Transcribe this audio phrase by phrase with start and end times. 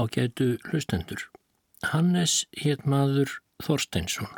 [0.00, 1.26] Ágætu hlustendur.
[1.92, 4.30] Hannes hétt maður Þorsteinsson.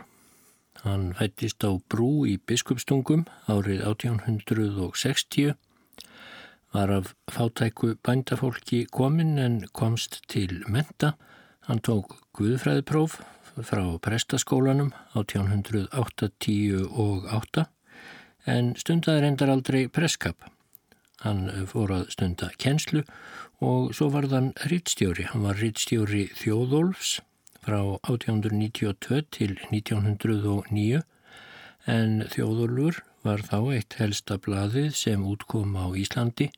[0.83, 5.53] Hann fættist á brú í biskupstungum árið 1860,
[6.75, 11.13] var af fátæku bændafólki kominn en komst til menta.
[11.69, 13.21] Hann tók guðfræðipróf
[13.63, 17.69] frá prestaskólanum 1880 og 8
[18.51, 20.43] en stundaði reyndar aldrei presskap.
[21.23, 23.05] Hann fór að stunda kenslu
[23.63, 25.29] og svo var þann rittstjóri.
[25.31, 27.21] Hann var rittstjóri Þjóðólfs
[27.63, 27.79] frá
[28.11, 31.03] 1892 til 1909
[31.91, 36.51] en Þjóðólfur var þá eitt helsta bladið sem útkom á Íslandi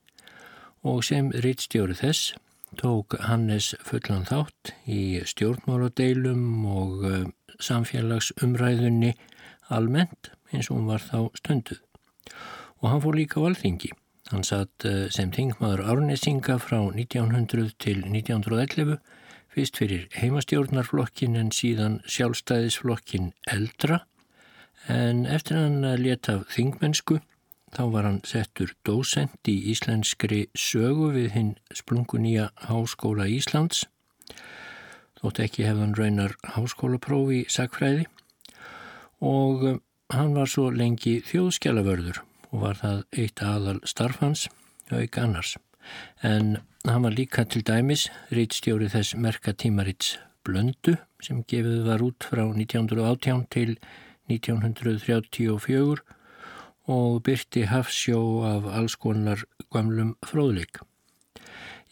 [0.85, 2.33] og sem rittstjóri þess
[2.81, 7.21] tók Hannes fullan þátt í stjórnmáladeilum og uh,
[7.63, 9.13] samfélagsumræðunni
[9.73, 11.81] almennt eins og hún var þá stunduð.
[12.83, 13.93] Og hann fór líka á alþingi.
[14.33, 18.97] Hann satt uh, sem þingmaður árnesinga frá 1900 til 1911
[19.55, 24.01] fyrst fyrir heimastjórnarflokkin en síðan sjálfstæðisflokkin eldra.
[24.91, 27.21] En eftir hann leta af þingmennsku
[27.75, 33.85] þá var hann settur dósent í íslenskri sögu við hinn splungunýja Háskóla Íslands.
[35.21, 38.07] Þótt ekki hefðan raunar háskólaprófi í sagfræði
[39.25, 39.65] og
[40.13, 42.21] hann var svo lengi þjóðskjálavörður
[42.55, 44.47] og var það eitt aðal starfhans
[44.95, 45.57] auk annars
[46.23, 52.27] en hann var líka til dæmis rítstjóri þess merka tímarits Blöndu sem gefið var út
[52.29, 53.77] frá 1918 til
[54.29, 56.03] 1934
[56.95, 59.41] og byrti hafsjó af alls konar
[59.73, 60.83] gamlum fróðleik.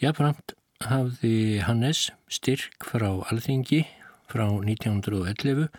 [0.03, 0.53] Jáframt
[0.85, 3.87] hafði Hannes styrk frá alþingi
[4.29, 5.71] frá 1911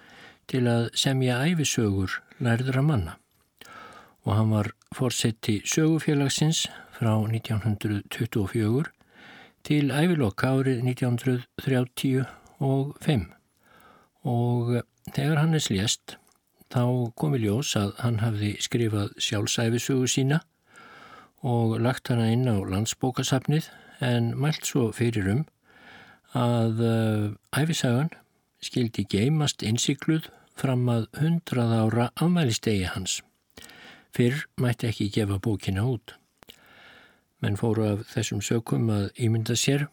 [0.49, 3.19] til að semja æfisögur lærðra manna
[4.23, 8.83] og hann var fórsetti sögufélagsins frá 1924
[9.63, 12.25] til ævilokka árið 1935
[14.23, 14.83] og
[15.13, 16.17] þegar Hannes lést
[16.73, 20.39] þá kom í ljós að hann hafði skrifað sjálfsæfisögu sína
[21.43, 23.67] og lagt hana inn á landsbókasafnið
[24.03, 25.43] en mælt svo fyrir um
[26.33, 26.79] að
[27.53, 28.09] æfisagan
[28.63, 33.21] skildi geimast innsikluð fram að hundrað ára afmælistegi hans.
[34.13, 36.13] Fyrr mætti ekki gefa bókina út.
[37.41, 39.87] Menn fóru af þessum sökum að ímynda sér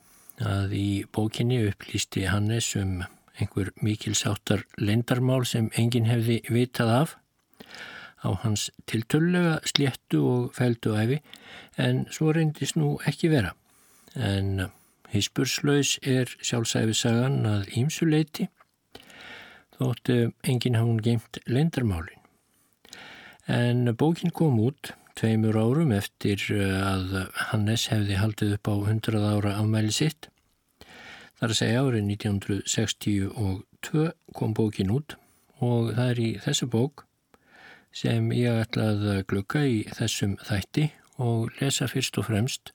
[0.45, 3.01] að í bókinni upplýsti Hannes um
[3.41, 7.17] einhver mikilsáttar lendarmál sem enginn hefði vitað af
[8.21, 11.21] á hans tiltöllega sléttu og feldu æfi
[11.81, 13.55] en svo reyndist nú ekki vera.
[14.15, 14.69] En
[15.15, 18.51] hispurslaus er sjálfsæfisagan að ímsuleiti
[19.79, 22.20] þóttu enginn hafði geimt lendarmálin.
[23.51, 29.57] En bókin kom út tveimur árum eftir að Hannes hefði haldið upp á 100 ára
[29.59, 30.29] afmæli sitt
[31.41, 34.07] þar að segja árið 1962
[34.39, 35.17] kom bókin út
[35.59, 37.05] og það er í þessu bók
[37.91, 40.87] sem ég ætlaði að glukka í þessum þætti
[41.19, 42.71] og lesa fyrst og fremst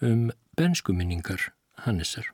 [0.00, 1.50] um benskuminningar
[1.84, 2.30] Hannesar.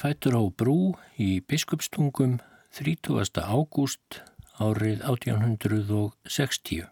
[0.00, 2.38] Fættur á brú í biskupstungum
[2.72, 3.36] 30.
[3.36, 4.22] ágúst
[4.56, 6.86] árið 1860.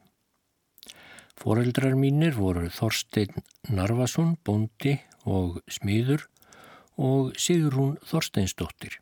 [1.40, 3.32] Fóreldrar mínir voru Þorstein
[3.72, 6.26] Narvason, bondi og smiður
[7.00, 8.98] og Sigrún Þorsteinsdóttir.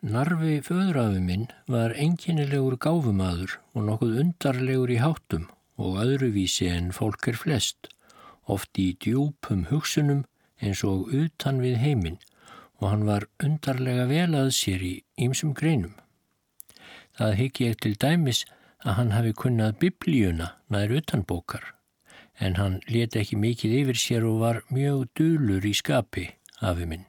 [0.00, 5.44] Narfi föðrafi minn var enginnilegur gáfumadur og nokkuð undarlegur í háttum
[5.76, 7.92] og öðruvísi en fólk er flest,
[8.48, 10.24] oft í djúpum hugsunum
[10.62, 12.20] eins og utan við heiminn
[12.78, 15.96] og hann var undarlega vel að sér í ýmsum greinum.
[17.18, 18.44] Það higg ég til dæmis
[18.84, 21.74] að hann hafi kunnað biblíuna nær utanbókar
[22.38, 26.28] en hann leti ekki mikið yfir sér og var mjög dölur í skapi
[26.62, 27.06] afi minn.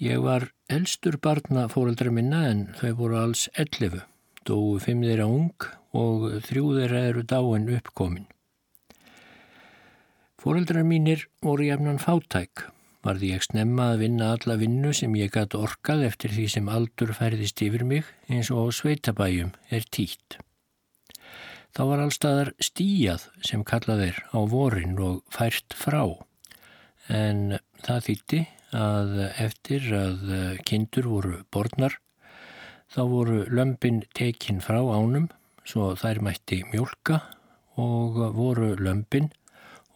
[0.00, 4.00] Ég var elstur barna fóreldra minna en þau voru alls 11,
[4.48, 8.26] dói fimm þeirra ung og þrjú þeirra eru dáin uppkomin.
[10.42, 12.64] Fóreldrar mínir voru jafnan fátæk.
[13.02, 17.10] Varði ég snemma að vinna alla vinnu sem ég gæti orkað eftir því sem aldur
[17.18, 20.38] færðist yfir mig eins og sveitabæjum er títt.
[21.72, 26.04] Þá var allstaðar stíjað sem kallað er á vorin og fært frá.
[27.10, 28.42] En það þýtti
[28.76, 29.12] að
[29.42, 30.32] eftir að
[30.68, 31.98] kindur voru borðnar
[32.92, 35.30] þá voru lömpin tekinn frá ánum
[35.64, 37.20] svo þær mætti mjölka
[37.80, 39.30] og voru lömpin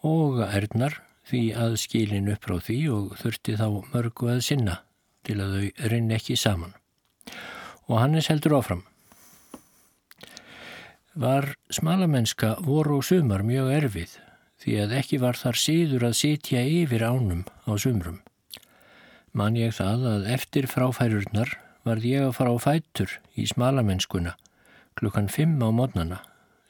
[0.05, 4.77] og erðnar því að skilin upp frá því og þurfti þá mörgu að sinna
[5.27, 6.75] til að þau rinn ekki saman.
[7.87, 8.85] Og Hannes heldur áfram.
[11.17, 14.17] Var smalamennska voru og sumar mjög erfið
[14.61, 18.21] því að ekki var þar síður að sitja yfir ánum á sumrum.
[19.33, 21.57] Man ég það að eftir fráfærurnar
[21.87, 24.35] varð ég að fara á fætur í smalamennskuna
[24.97, 26.23] klukkan fimm á mótnana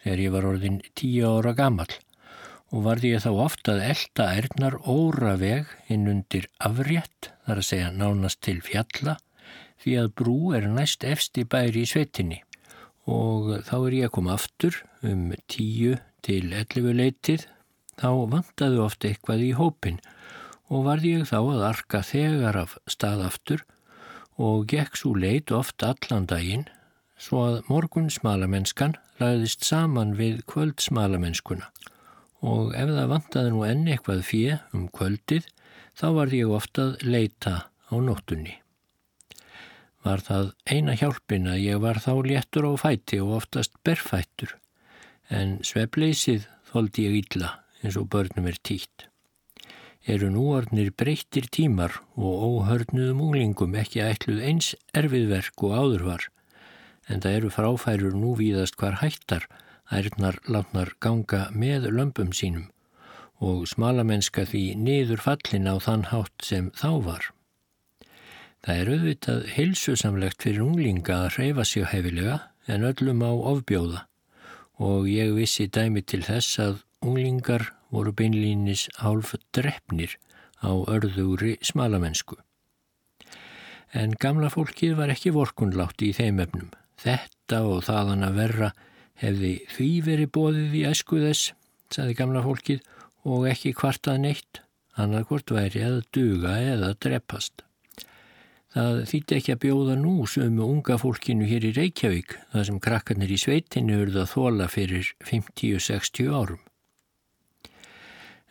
[0.04, 1.90] þegar ég var orðin tíu ára gammal
[2.74, 7.70] og varð ég þá ofta að elda erðnar óra veg inn undir afrétt þar að
[7.70, 9.16] segja nánast til fjalla
[9.84, 12.42] því að brú er næst efsti bæri í svetinni
[13.08, 15.96] og þá er ég að koma aftur um tíu
[16.28, 17.46] til ellifu leitið,
[17.96, 20.02] þá vantaðu ofta eitthvað í hópin
[20.68, 23.64] og varði ég þá að arka þegar af stað aftur
[24.38, 26.68] og gekk svo leit ofta allan daginn
[27.18, 31.72] svo að morgun smalamennskan lagðist saman við kvöld smalamennskuna
[32.46, 35.50] og ef það vantaði nú enn eitthvað fyrir um kvöldið
[35.98, 37.58] þá varði ég ofta að leita
[37.90, 38.60] á nóttunni
[40.08, 44.56] var það eina hjálpin að ég var þá léttur á fæti og oftast berfættur,
[45.34, 47.52] en svepleysið þóldi ég illa
[47.84, 49.08] eins og börnum er títt.
[50.08, 56.28] Eru núornir breyttir tímar og óhörnuðum úlingum ekki ætluð eins erfiðverk og áður var,
[57.12, 59.48] en það eru fráfærur nú víðast hvar hættar,
[59.92, 62.68] ærnar látnar ganga með lömpum sínum
[63.44, 67.26] og smalamennska því niður fallin á þann hátt sem þá var.
[68.66, 74.02] Það er auðvitað heilsusamlegt fyrir unglinga að hreyfa sig hefilega en öllum á ofbjóða
[74.84, 80.18] og ég vissi dæmi til þess að unglingar voru beinlínis hálf drefnir
[80.62, 82.36] á örðugri smalamennsku.
[83.94, 86.74] En gamla fólkið var ekki vorkunlátt í þeim efnum.
[86.98, 88.72] Þetta og þaðan að verra
[89.22, 91.54] hefði því verið bóðið í esku þess,
[91.94, 92.84] saði gamla fólkið,
[93.28, 94.62] og ekki kvartað neitt,
[94.98, 97.64] annarkort væri að duga eða dreppast.
[98.78, 103.32] Það þýtti ekki að bjóða nú sömu unga fólkinu hér í Reykjavík þar sem krakkarnir
[103.34, 106.62] í sveitinu urða þóla fyrir 50-60 árum.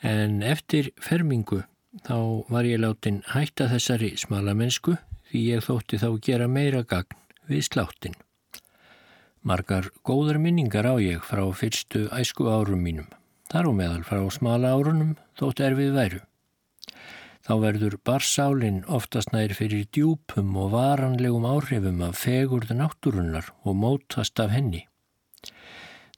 [0.03, 1.63] En eftir fermingu
[2.07, 4.97] þá var ég látin hætta þessari smala mennsku
[5.31, 8.19] því ég þótti þá gera meira gagn við sláttin.
[9.47, 13.07] Margar góðar minningar á ég frá fyrstu æsku árum mínum.
[13.47, 16.19] Þar og meðal frá smala árunum þótt erfið væru.
[17.47, 24.43] Þá verður barsálinn oftast nær fyrir djúpum og varanlegum áhrifum af fegurð náttúrunnar og mótast
[24.43, 24.83] af henni.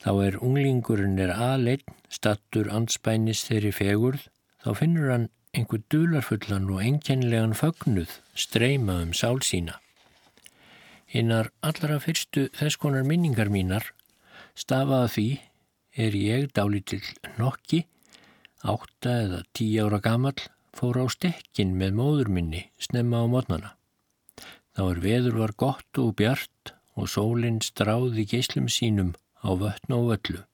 [0.00, 4.24] Þá er unglingurinn er aðleinn, stattur anspænis þeirri fegurð,
[4.64, 9.76] þá finnur hann einhver dularfullan og enkenlegan fögnuð streyma um sál sína.
[11.08, 13.86] Hinnar allra fyrstu þess konar minningar mínar
[14.58, 15.28] stafaða því
[16.04, 17.04] er ég dálítill
[17.38, 17.86] nokki,
[18.60, 20.36] átta eða tí ára gamall,
[20.76, 23.70] fór á stekkin með móður minni snemma á mótnana.
[24.76, 30.12] Þá er veður var gott og bjart og sólinn stráði geyslum sínum á vöttn og
[30.12, 30.44] völlu.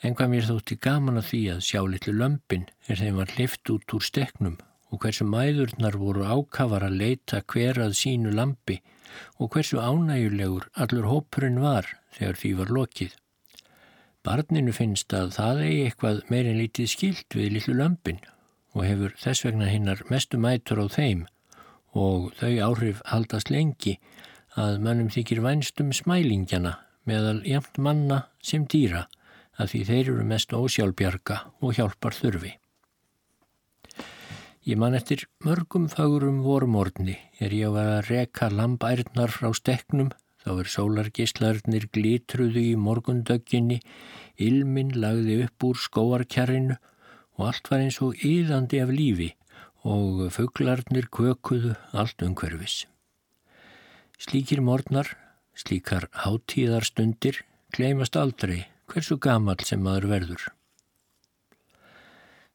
[0.00, 3.72] En hvað mér þótti gaman að því að sjá litlu lömpin er þeim var hlift
[3.74, 8.80] út úr steknum og hversu mæðurnar voru ákafar að leita hver að sínu lampi
[9.38, 13.12] og hversu ánægulegur allur hópurinn var þegar því var lokið.
[14.26, 18.20] Barninu finnst að það eigi eitthvað meirinn lítið skilt við lillu lömpin
[18.74, 21.24] og hefur þess vegna hinnar mestu mætur á þeim
[21.96, 23.96] og þau áhrif haldast lengi
[24.60, 26.76] að mannum þykir vænstum smælingjana
[27.08, 29.06] meðal jæmt manna sem dýra
[29.60, 32.52] að því þeir eru mest ósjálfbjarga og hjálpar þurfi.
[34.68, 40.10] Ég man eftir mörgum fagurum vorumorni er ég að vera að reka lambærnar frá steknum
[40.40, 43.80] Þá er sólargislarnir glitruðu í morgundögginni,
[44.40, 46.76] ilminn lagði upp úr skóarkjarrinu
[47.36, 49.28] og allt var eins og yðandi af lífi
[49.84, 52.86] og fugglarnir kökuðu allt umhverfis.
[54.20, 55.12] Slíkir morgnar,
[55.56, 57.42] slíkar hátíðarstundir,
[57.76, 60.48] gleymast aldrei hversu gamal sem maður verður.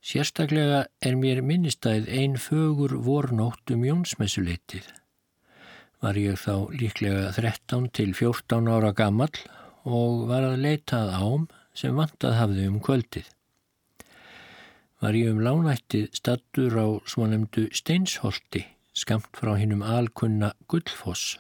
[0.05, 4.85] Sérstaklega er mér minnistæð ein fögur vornótt um Jónsmessuleitið.
[5.97, 9.33] Var ég þá líklega 13 til 14 ára gammal
[9.81, 13.25] og var að leitað ám sem vantað hafði um kvöldið.
[15.01, 18.61] Var ég um lánættið stattur á svonemdu Steinsholti,
[18.93, 21.39] skamt frá hinnum alkunna Guldfoss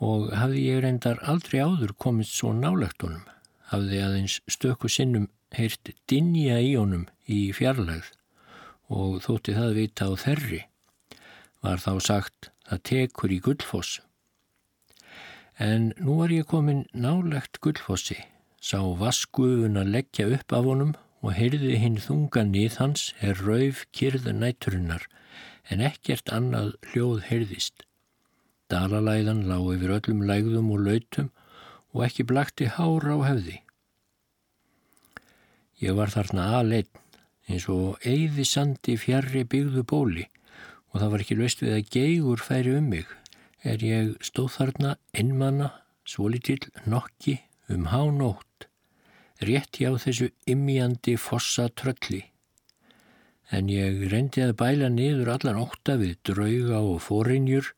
[0.00, 3.28] og hafði ég reyndar aldrei áður komist svo nálegt honum,
[3.68, 8.10] hafði aðeins stöku sinnum heyrt dinja í honum í fjarlægð
[8.94, 10.60] og þótti það vita á þerri
[11.64, 14.00] var þá sagt það tekur í gullfoss.
[15.56, 18.18] En nú var ég komin nálegt gullfossi,
[18.60, 20.94] sá vaskuðun að leggja upp af honum
[21.24, 25.06] og heyrði hinn þunga nýð hans er rauf kyrða nætturinnar
[25.72, 27.86] en ekkert annað hljóð heyrðist.
[28.68, 31.30] Dalalæðan lág yfir öllum lægðum og lautum
[31.94, 33.60] og ekki blakti hára á hefði.
[35.84, 37.02] Ég var þarna aðleitn
[37.52, 40.24] eins og eigði sandi fjarrri byggðu bóli
[40.94, 43.10] og það var ekki löst við að geigur færi um mig
[43.64, 45.70] er ég stóð þarna innmanna,
[46.08, 47.38] svolítill nokki
[47.72, 48.68] um hánótt,
[49.44, 52.22] rétt hjá þessu immjandi fossa trölli.
[53.52, 57.72] En ég reyndi að bæla niður allan ótta við drauga og fórinjur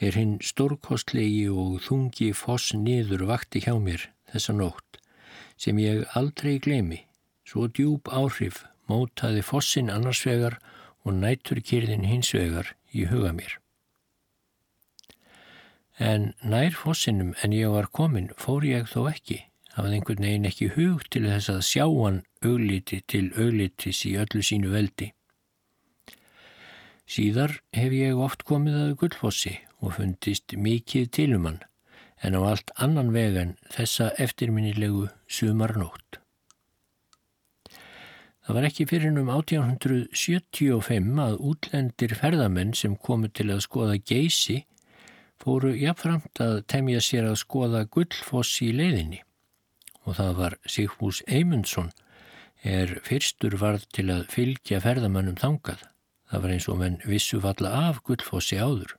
[0.00, 5.00] er hinn stórkostlegi og þungi foss niður vakti hjá mér þessa nótt
[5.60, 7.04] sem ég aldrei gleymi.
[7.50, 10.60] Svo djúb áhrif mótaði fossin annarsvegar
[11.02, 13.56] og næturkýrðin hinsvegar í huga mér.
[15.98, 19.40] En nær fossinum en ég var komin fór ég þó ekki.
[19.74, 24.44] Var einhvern veginn ekki hug til þess að sjá hann augliti til auglitis í öllu
[24.46, 25.10] sínu veldi.
[27.10, 31.62] Síðar hef ég oft komið að gullfossi og fundist mikið tilumann
[32.22, 36.19] en á allt annan vegan þessa eftirminnilegu sumarnótt.
[38.46, 44.62] Það var ekki fyrir um 1875 að útlendir ferðamenn sem komu til að skoða geysi
[45.40, 49.20] fóru jafnframt að temja sér að skoða gullfoss í leiðinni
[50.06, 51.92] og það var Sigfús Eymundsson
[52.66, 55.84] er fyrstur varð til að fylgja ferðamannum þangað.
[56.30, 58.96] Það var eins og menn vissu falla af gullfossi áður.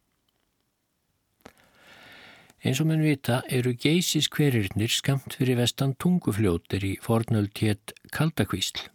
[2.61, 8.89] Eins og menn vita eru geysis hverirnir skamt fyrir vestan tungufljótir í fornöld hétt Kaldakvísl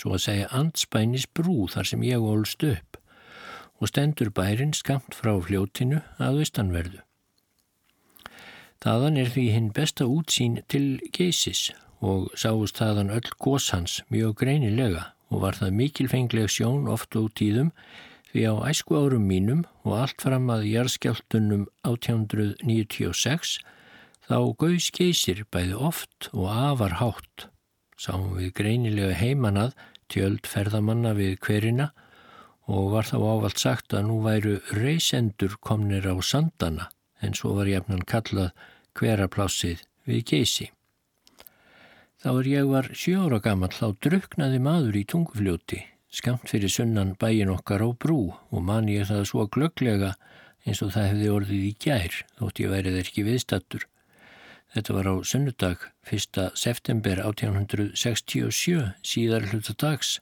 [0.00, 2.98] svo að segja andspænis brú þar sem ég ólst upp
[3.82, 7.00] og stendur bærin skamt frá fljótinu að austanverðu.
[8.84, 11.70] Þaðan er því hinn besta útsýn til geysis
[12.04, 17.50] og sáust þaðan öll góshans mjög greinilega og var það mikilfengleg sjón oft út í
[17.54, 17.70] þum
[18.30, 23.56] því á æsku árum mínum og allt fram að jarðskjáltunum 1896
[24.28, 27.48] þá gauðs geysir bæði oft og afar hátt
[28.00, 29.74] sáum við greinilega heimanað
[30.12, 31.90] tjöld ferðamanna við hverina
[32.70, 36.88] og var þá ávalt sagt að nú væru reysendur komnir á sandana
[37.20, 38.52] en svo var jafnan kallað
[38.98, 40.70] hveraplássið við geysi.
[42.24, 45.82] Þá er ég var sjóra gammal þá druknaði maður í tungufljóti
[46.14, 50.14] skamt fyrir sunnan bæin okkar á brú og man ég það svo glögglega
[50.64, 53.84] eins og það hefði orðið í gær þótt ég værið ekki viðstattur.
[54.74, 56.38] Þetta var á sunnudag 1.
[56.58, 60.16] september 1867 síðar hluta dags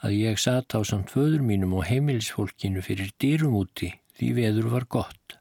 [0.00, 4.88] að ég satt á samt föður mínum og heimilisfólkinu fyrir dýrum úti því veður var
[4.88, 5.36] gott.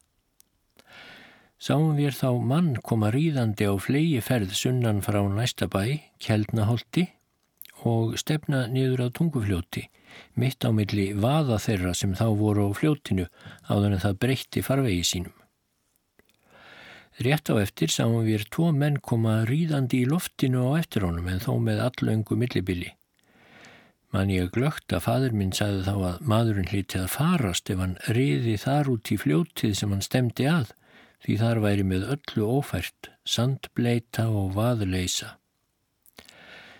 [1.55, 7.07] Sáum við þá mann koma ríðandi á flegi ferð sunnan frá næsta bæ, Kjeldnaholti
[7.87, 9.87] og stefna niður á tungufljóti,
[10.35, 13.31] mitt á milli vaða þeirra sem þá voru á fljótinu
[13.71, 15.38] áður en það breytti farvegi sínum.
[17.19, 21.41] Rétt á eftir sáum við tvo menn koma ríðandi í loftinu á eftir honum en
[21.43, 22.93] þó með allöngu millibili.
[24.15, 27.97] Man ég glögt að fadur minn sagði þá að maðurinn hlítið að farast ef hann
[28.15, 30.71] riði þar út í fljótið sem hann stemdi að
[31.25, 35.35] því þar væri með öllu ófært, sandbleita og vaðleisa.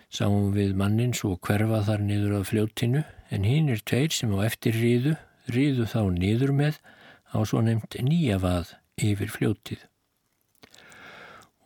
[0.08, 4.40] Sáum við mannin svo hverfa þar niður á fljótinu en hinn er tveir sem á
[4.48, 5.20] eftir ríðu,
[5.52, 6.80] ríðu þá niður með
[7.36, 9.90] á svo nefnt nýja vað yfir fljótið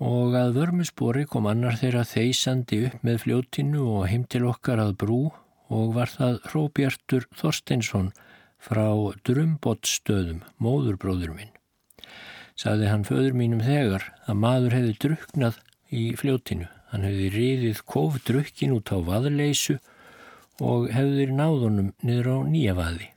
[0.04, 4.98] og að vörmusbori kom annar þeirra þeysandi upp með fljótinu og heim til okkar að
[5.00, 5.20] brú
[5.72, 8.10] og var það Hróbjartur Þorsteinsson
[8.64, 8.86] frá
[9.28, 11.54] Drumbottstöðum, móðurbróður minn.
[12.60, 16.68] Saði hann föður mínum þegar að maður hefði druknað í fljótinu.
[16.92, 19.80] Hann hefði riðið kófdrukkin út á vaðleisu
[20.62, 23.10] og hefði náðunum niður á nýja vaði.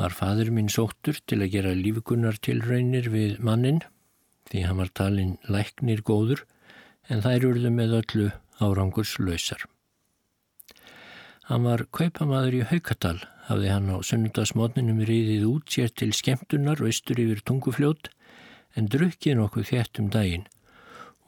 [0.00, 3.84] Var fadur minn sóttur til að gera lífgunnar tilraunir við mannin
[4.50, 6.44] því hann var talinn læknir góður
[7.10, 8.30] en þær urðu með öllu
[8.60, 9.66] árangurslausar.
[11.50, 17.18] Hann var kaupamaður í Haukadal, hafði hann á sunnundasmotninum riðið út sér til skemmtunar austur
[17.18, 18.12] yfir tungufljót
[18.78, 20.46] en drukkið nokkuð þétt um daginn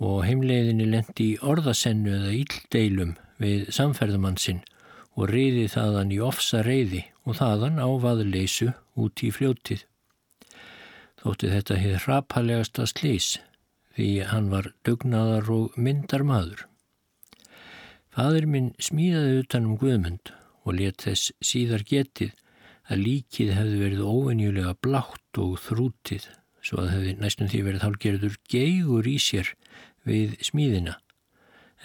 [0.03, 4.63] og heimleiðinni lendi í orðasennu eða íldeilum við samferðamann sinn
[5.19, 9.83] og riði þaðan í ofsa reyði og þaðan á vaðleysu út í fljótið.
[11.23, 13.27] Þótti þetta hefði hrapalegasta slís
[13.95, 16.65] því hann var dugnaðar og myndar maður.
[18.13, 20.33] Fadur minn smíðaði utan um Guðmund
[20.67, 22.33] og let þess síðar getið
[22.91, 26.27] að líkið hefði verið óvenjulega blátt og þrútið
[26.63, 29.55] svo að hefði næstum því verið hálgerður geigur í sér
[30.09, 30.99] við smíðina.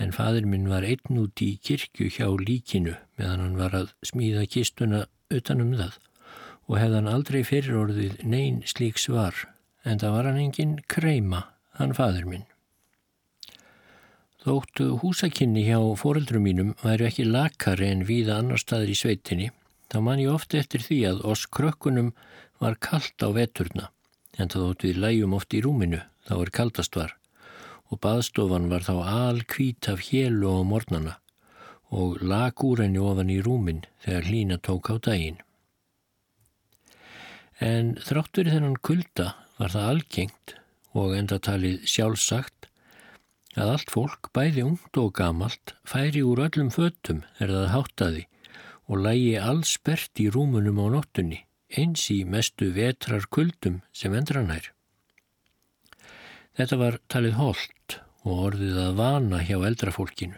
[0.02, 4.46] En fadur minn var einn út í kirkju hjá líkinu meðan hann var að smíða
[4.50, 5.98] kistuna utanum það
[6.68, 9.48] og hefði hann aldrei fyrir orðið neyn slík svar
[9.88, 11.44] en það var hann enginn kreima,
[11.80, 12.46] hann fadur minn.
[14.44, 19.52] Þóttu húsakinni hjá foreldrum mínum væri ekki lakari en víða annar staðir í sveitinni,
[19.92, 22.14] þá man ég ofta eftir því að oss krökkunum
[22.64, 23.90] var kallt á veturna,
[24.38, 27.16] en það þótt við læjum oft í rúminu, þá er kaldast var,
[27.92, 31.18] og baðstofan var þá al kvít af hélu á mornana
[31.88, 35.40] og lag úr henni ofan í rúmin þegar hlína tók á daginn.
[37.64, 40.56] En þráttur í þennan kulda var það algengt
[40.98, 42.68] og enda talið sjálfsagt
[43.58, 48.26] að allt fólk, bæði ungt og gamalt, færi úr öllum föttum er það háttaði
[48.88, 51.42] og lægi alls bert í rúmunum á nóttunni,
[51.74, 54.70] eins í mestu vetrar kuldum sem endranær.
[56.58, 60.38] Þetta var talið holdt og orðið að vana hjá eldrafólkinu.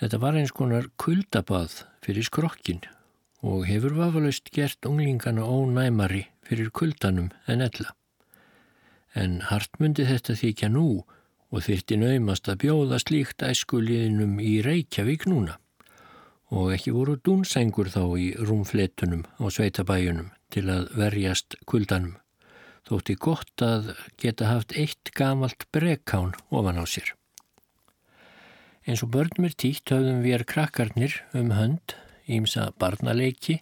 [0.00, 2.82] Þetta var eins konar kuldabað fyrir skrokkin
[3.44, 7.92] og hefur vafalaust gert unglingana ónæmari fyrir kuldanum en ella.
[9.14, 11.04] En hartmundi þetta þykja nú
[11.52, 15.58] og þyrti naumast að bjóða slíkt æskuliðinum í Reykjavík núna
[16.54, 22.16] og ekki voru dúnsengur þá í rúmfletunum á sveitabæjunum til að verjast kuldanum.
[22.84, 27.14] Þótti gott að geta haft eitt gamalt brekkán ofan á sér.
[28.84, 31.96] Eins og börnum er tíkt höfðum við er krakkarnir um hönd
[32.28, 33.60] ímsa barnaleiki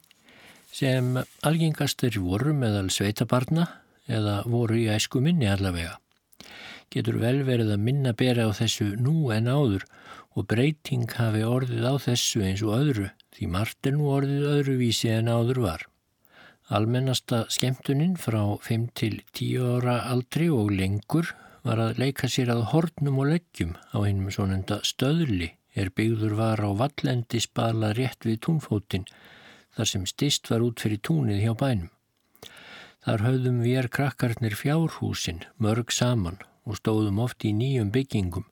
[0.73, 3.69] sem algengastir voru meðal sveitabarna
[4.09, 5.99] eða voru í æsku minni allavega
[6.93, 9.87] getur vel verið að minna bera á þessu nú en áður
[10.37, 15.13] og breyting hafi orðið á þessu eins og öðru því margt er nú orðið öðruvísi
[15.13, 15.87] en áður var.
[16.73, 21.33] Almennasta skemmtuninn frá 5 til 10 ára aldri og lengur
[21.67, 26.61] var að leika sér að hornum og leggjum á einum svonenda stöðli er byggður var
[26.61, 29.09] á vallendi spala rétt við túnfótinn
[29.77, 31.91] þar sem stist var út fyrir túnið hjá bænum.
[33.03, 38.45] Þar höfðum við er krakkarnir fjárhúsin mörg saman og stóðum oft í nýjum byggingum.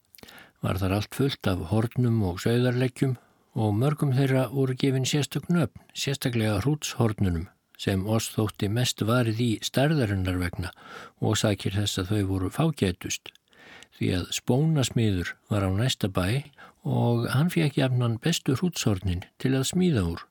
[0.60, 3.14] Var þar allt fullt af hornum og sögðarlekkjum
[3.54, 7.48] og mörgum þeirra voru gefin sérstök nöfn, sérstaklega hrútshornunum
[7.80, 10.72] sem oss þótti mest varið í stærðarinnar vegna
[11.24, 13.30] og sakir þess að þau voru fágætust.
[13.96, 16.42] Því að spónasmiður var á næsta bæ
[16.84, 20.24] og hann fekk jafnan bestu hrútshornin til að smíða úr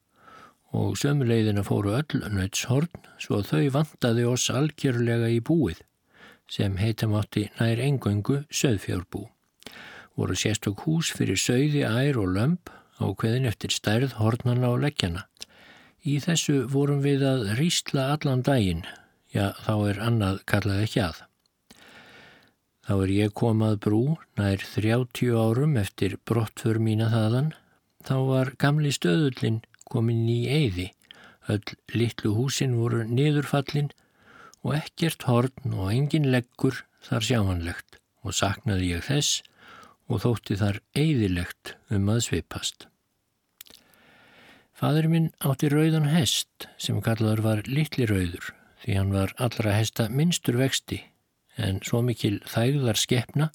[0.74, 5.82] og sömuleiðina fóru öll nötshorn svo þau vantaði oss algjörlega í búið
[6.50, 9.28] sem heitamátti nær engöngu söðfjárbú.
[10.18, 15.28] Voru sérstök hús fyrir söði, ær og lömp á hveðin eftir stærð, hornana og leggjana.
[16.04, 18.86] Í þessu vorum við að rýstla allan daginn,
[19.34, 21.29] já þá er annað kallað ekki að.
[22.89, 23.97] Þá er ég komað brú
[24.39, 27.52] nær 30 árum eftir brottför mína þaðan.
[28.02, 29.60] Þá var gamli stöðullin
[29.93, 30.88] komin í eyði.
[31.54, 33.91] Öll litlu húsin voru niðurfallin
[34.65, 39.43] og ekkert horn og engin leggur þar sjáanlegt og saknaði ég þess
[40.10, 42.88] og þótti þar eigðilegt um að svipast.
[44.73, 48.49] Fadur minn átti rauðan hest sem kallaður var litli rauður
[48.82, 51.04] því hann var allra hesta minnstur vexti
[51.60, 53.50] en svo mikil þægðar skepna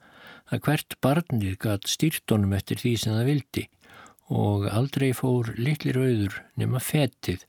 [0.53, 3.65] að hvert barnið gatt stýrtónum eftir því sem það vildi.
[4.33, 7.45] Og aldrei fór litli rauður nema fetið.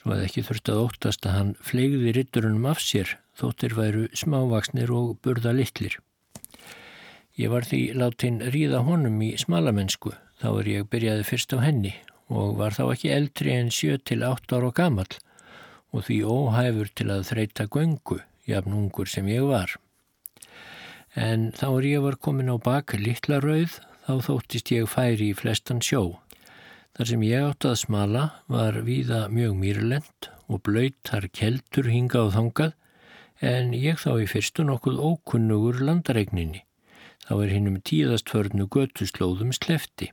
[0.00, 4.92] Svo að ekki þurfti að óttast að hann flegði ritturunum af sér þóttir væru smávaksnir
[4.94, 5.96] og burða litlir.
[7.34, 10.12] Ég var því látin ríða honum í smalamennsku.
[10.38, 11.94] Þá er ég byrjaði fyrst á henni
[12.30, 15.08] og var þá ekki eldri en 7-8 ára gammal
[15.94, 19.76] og því óhæfur til að þreita göngu, jafn ungur sem ég var.
[21.14, 25.38] En þá er ég var komin á bak litla rauð þá þóttist ég færi í
[25.38, 26.18] flestan sjó
[26.94, 28.20] Þar sem ég átti að smala
[28.54, 32.76] var víða mjög mýrlend og blöytar keltur hinga á þangað
[33.50, 36.62] en ég þá í fyrstu nokkuð ókunnugur landaregninni.
[37.26, 40.12] Þá er hinnum tíðastförnu götuslóðum slefti.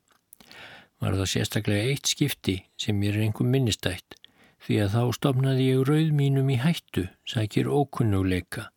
[0.98, 4.18] var það sérstaklega eitt skipti sem mér er einhver minnistætt
[4.66, 8.70] því að þá stopnaði ég rauð mínum í hættu, sækir ókunnuleika.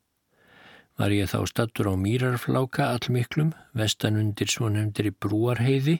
[0.99, 5.99] Var ég þá stattur á mýrarfláka allmiklum, vestan undir svo nefndir í brúarheiði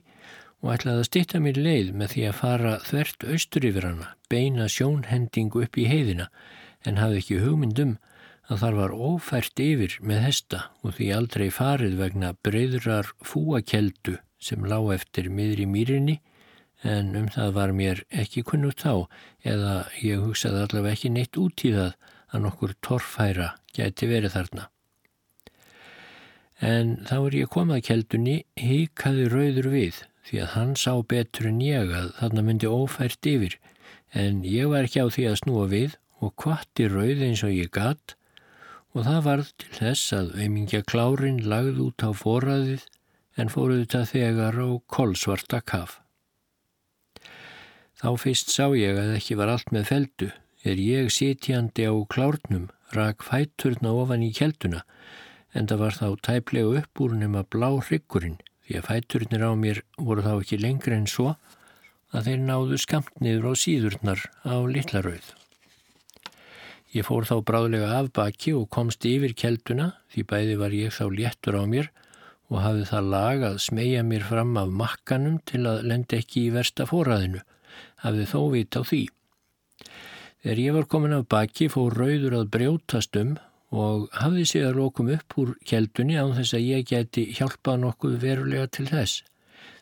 [0.63, 4.69] og ætlaði að stitta mér leið með því að fara þvert austur yfir hana, beina
[4.71, 6.29] sjónhendingu upp í heiðina
[6.87, 7.97] en hafði ekki hugmyndum
[8.49, 14.65] að þar var ófært yfir með hesta og því aldrei farið vegna breyðrar fúakeldu sem
[14.69, 16.21] lág eftir miðri mýrinni
[16.85, 19.07] en um það var mér ekki kunnugt þá
[19.49, 21.93] eða ég hugsaði allavega ekki neitt út í það
[22.35, 24.67] að nokkur torfhæra gæti verið þarna.
[26.65, 31.63] En þá er ég komað keldunni, híkaði rauður við því að hann sá betur en
[31.65, 33.59] ég að þarna myndi ófært yfir
[34.15, 37.73] en ég var ekki á því að snúa við og kvatti rauð eins og ég
[37.75, 38.15] gatt
[38.95, 42.87] og það varð til þess að aumingja klárin lagð út á foraðið
[43.41, 46.04] en fóruðu það þegar á kolsvarta kaf.
[48.05, 50.27] Þá fyrst sá ég að ekki var allt með feldu,
[50.61, 54.83] er ég sitjandi á klárnum, rak fætturna ofan í kelduna,
[55.57, 58.35] en það var þá tæplega upp úr nema blá hrykkurinn,
[58.67, 61.31] því að fætturnir á mér voru þá ekki lengri en svo
[62.13, 65.33] að þeir náðu skamt niður á síðurnar á litlarauð.
[66.93, 71.09] Ég fór þá bráðlega af baki og komst yfir kelduna því bæði var ég þá
[71.09, 71.89] léttur á mér
[72.53, 76.55] og hafði það lag að smegja mér fram af makkanum til að lenda ekki í
[76.61, 77.41] versta fóraðinu.
[78.05, 79.03] Hafði þó vit á því.
[80.45, 83.35] Þegar ég var komin af baki fór rauður að brjótast um
[83.75, 88.19] og hafði sig að lókum upp úr keldunni án þess að ég geti hjálpað nokkuð
[88.23, 89.25] verulega til þess.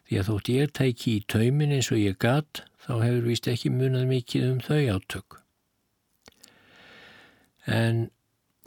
[0.06, 3.74] Því að þótt ég tæki í taumin eins og ég gatt þá hefur vist ekki
[3.74, 5.42] munað mikið um þau átök
[7.66, 8.10] en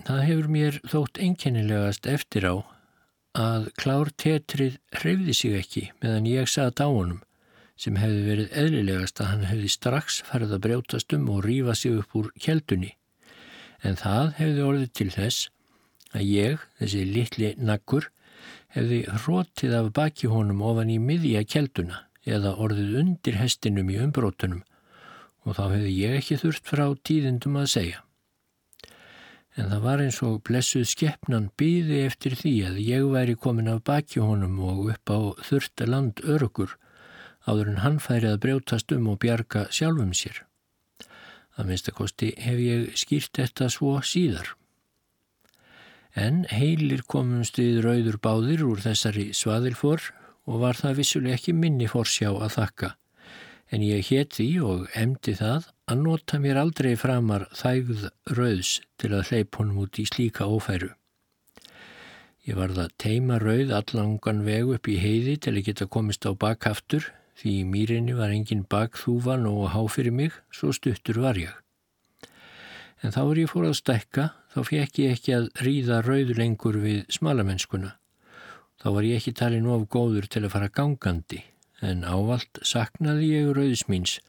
[0.06, 2.56] það hefur mér þótt enkennilegast eftir á
[3.36, 7.22] að klár tetrið hreyfði sig ekki meðan ég saði á honum
[7.76, 11.98] sem hefði verið eðlilegast að hann hefði strax farið að brjótast um og rýfa sig
[12.00, 12.94] upp úr kjeldunni.
[13.84, 15.50] En það hefði orðið til þess
[16.16, 18.08] að ég, þessi litli nakkur,
[18.76, 24.64] hefði hrótið af baki honum ofan í miðja kjelduna eða orðið undir hestinum í umbrótunum
[25.46, 28.00] og þá hefði ég ekki þurft frá tíðindum að segja.
[29.56, 33.84] En það var eins og blessuð skeppnan býði eftir því að ég væri komin af
[33.88, 36.74] baki honum og upp á þurfta land örugur
[37.46, 40.44] áður en hann færi að brjótast um og bjarga sjálfum sér.
[41.56, 44.52] Að minnstakosti hef ég skýrt þetta svo síðar.
[46.16, 50.12] En heilir komumst við rauður báðir úr þessari svaðilfor
[50.46, 52.96] og var það vissuleg ekki minni forsjá að þakka
[53.74, 58.06] en ég hétt því og emdi það að nota mér aldrei framar þægð
[58.38, 60.92] rauðs til að hleyp honum út í slíka ófæru.
[62.46, 66.32] Ég varð að teima rauð allangan veg upp í heiði til að geta komist á
[66.38, 71.52] bakhaftur því í mýrinni var engin bakþúvan og há fyrir mig, svo stuttur var ég.
[73.04, 76.80] En þá er ég fór að stekka, þá fekk ég ekki að ríða rauð lengur
[76.82, 77.92] við smalamennskuna.
[78.82, 81.44] Þá var ég ekki talin of góður til að fara gangandi
[81.84, 84.20] en ávalt saknaði ég rauðsmýns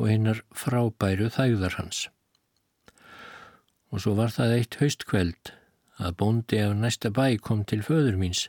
[0.00, 2.08] og hinnar frábæru þægðar hans.
[3.92, 5.52] Og svo var það eitt haustkveld
[6.02, 8.48] að bóndi af næsta bæ kom til föður míns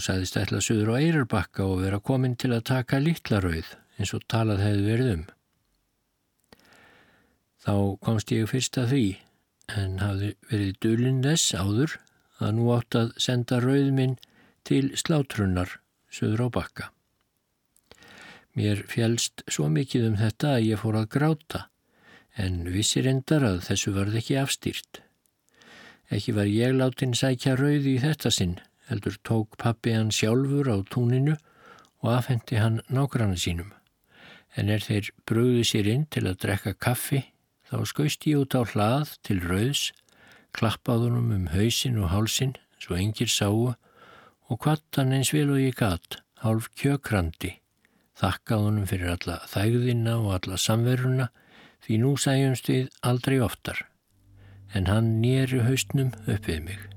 [0.00, 4.22] og sagðist ætla söður á Eirarbakka og vera komin til að taka litlarauð eins og
[4.32, 5.24] talað hefði verið um.
[7.60, 7.74] Þá
[8.06, 9.02] komst ég fyrst að því
[9.76, 11.98] en hafði verið dölinn þess áður
[12.40, 14.16] að nú átt að senda rauð minn
[14.64, 15.76] til slátrunnar
[16.08, 16.88] söður á bakka.
[18.56, 21.60] Mér fjælst svo mikið um þetta að ég fór að gráta,
[22.40, 25.04] en vissir endar að þessu varð ekki afstýrt.
[26.10, 28.56] Ekki var ég látin sækja rauði í þetta sinn,
[28.90, 31.36] heldur tók pappi hann sjálfur á túninu
[32.02, 33.70] og afhendi hann nákvæmna sínum.
[34.58, 37.22] En er þeir bröðu sér inn til að drekka kaffi,
[37.70, 39.92] þá skauðst ég út á hlað til rauðs,
[40.52, 43.76] klappaðunum um hausin og hálsin, svo engir sáu,
[44.50, 47.60] og kvattan eins vil og ég gatt, hálf kjökrandi
[48.20, 51.30] þakkað honum fyrir alla þægðina og alla samveruna
[51.86, 53.86] því nú sæjumst við aldrei oftar
[54.74, 56.89] en hann nýri haustnum upp við mig.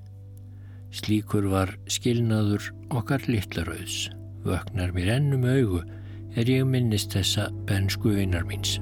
[0.93, 4.11] Slíkur var skilnaður okkar litlarauðs,
[4.45, 5.81] vögnar mér ennum augu
[6.37, 8.77] er ég minnist þessa bensku vinnar míns.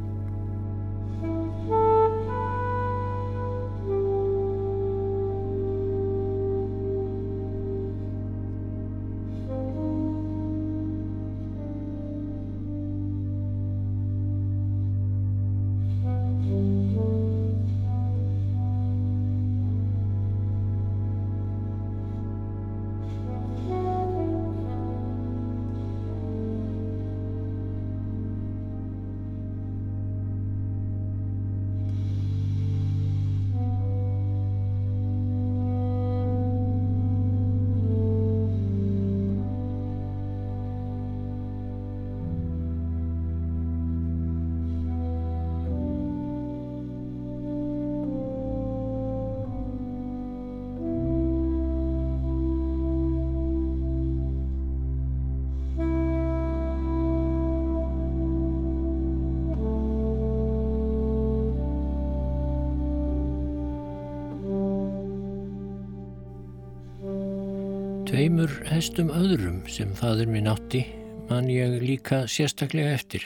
[68.11, 70.81] Tveimur hestum öðrum sem fadur minn átti
[71.29, 73.23] man ég líka sérstaklega eftir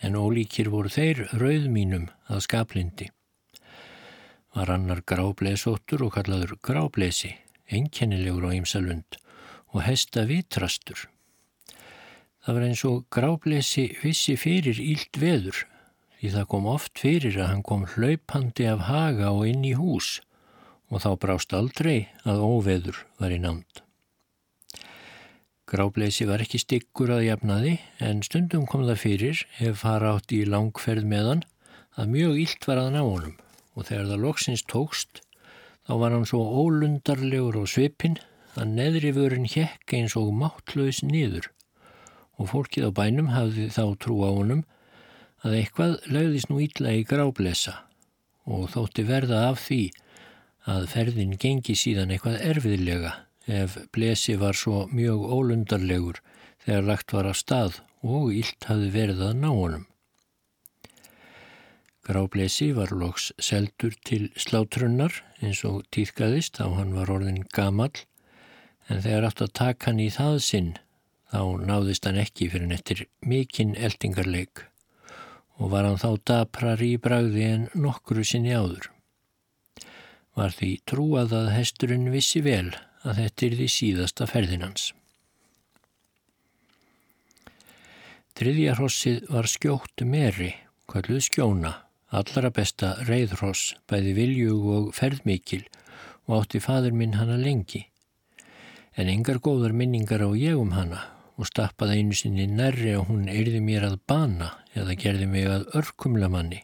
[0.00, 3.10] en ólíkir voru þeir rauð mínum að skaplindi.
[4.56, 7.34] Var annar gráblesóttur og kallaður gráblesi,
[7.68, 9.20] einkennilegur á ýmsalund
[9.76, 11.04] og hesta vitrastur.
[12.40, 15.66] Það var eins og gráblesi vissi fyrir ílt veður
[16.16, 20.22] því það kom oft fyrir að hann kom hlaupandi af haga og inn í hús
[20.88, 23.84] og þá brást aldrei að óveður var í námt.
[25.72, 30.42] Grábleysi var ekki styggur að jafnaði en stundum kom það fyrir ef fara átt í
[30.44, 31.40] langferð meðan
[31.96, 33.38] að mjög illt var að ná honum.
[33.72, 35.22] Og þegar það loksins tókst
[35.88, 38.18] þá var hann svo ólundarlegur og svipin
[38.52, 41.48] að neðri vörun hjekk eins og máttlaus niður.
[42.36, 44.66] Og fólkið á bænum hafði þá trú á honum
[45.40, 47.78] að eitthvað lögðist nú ítla í gráblesa.
[48.44, 49.82] Og þótti verða af því
[50.68, 56.20] að ferðin gengi síðan eitthvað erfiðlega ef blesi var svo mjög ólundarlegur
[56.64, 59.88] þegar lagt var af stað og illt hafi verið að ná honum.
[62.02, 67.94] Gráblesi var loks seldur til slátrunnar eins og týðkaðist á hann var orðin gamall
[68.90, 70.72] en þegar átt að taka hann í það sinn
[71.30, 74.64] þá náðist hann ekki fyrir nettir mikinn eldingarleik
[75.62, 78.90] og var hann þá daprar í bragði en nokkru sinni áður
[80.34, 84.90] var því trúað að hesturinn vissi vel að þetta er því síðasta ferðinans.
[88.38, 90.52] Þriðja hrossið var skjótt meri,
[90.88, 91.72] kvölduð skjóna,
[92.08, 95.64] allara besta reyðhross, bæði viljug og ferðmikil
[96.28, 97.84] og átti fadur minn hana lengi.
[98.96, 101.04] En engar góðar minningar á ég um hana
[101.36, 105.68] og stappaði einu sinni nærri að hún erði mér að bana eða gerði mig að
[105.80, 106.60] örkumla manni.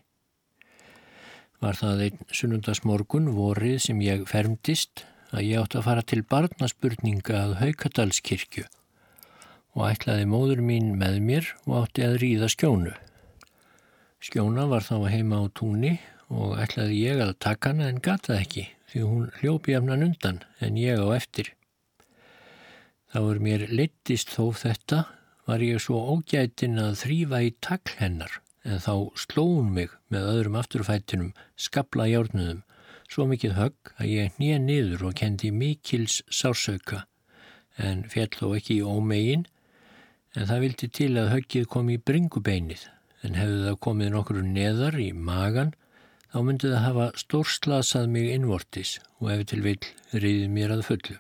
[1.59, 7.37] Var það einn sunnundasmorgun vorið sem ég fermtist að ég átti að fara til barnaspurninga
[7.43, 8.65] að Haukadalskirkju
[9.79, 12.95] og ætlaði móður mín með mér og átti að ríða skjónu.
[14.19, 18.67] Skjóna var þá heima á túnni og ætlaði ég að taka hana en gata ekki
[18.91, 21.53] því hún hljópi afnan undan en ég á eftir.
[23.13, 25.05] Þá er mér leittist þó þetta
[25.49, 30.59] var ég svo ógætin að þrýfa í takl hennar en þá slóun mig með öðrum
[30.61, 32.65] afturfættinum skabla hjárnuðum
[33.09, 37.05] svo mikið högg að ég nýja niður og kendi mikils sársauka
[37.79, 39.47] en fjall þó ekki í ómegin
[40.37, 42.89] en það vildi til að höggið kom í bringubeinið
[43.27, 45.73] en hefði það komið nokkru neðar í magan
[46.33, 49.79] þá myndi það hafa stórslasað mig innvortis og ef til vil
[50.13, 51.17] riðið mér að fullu.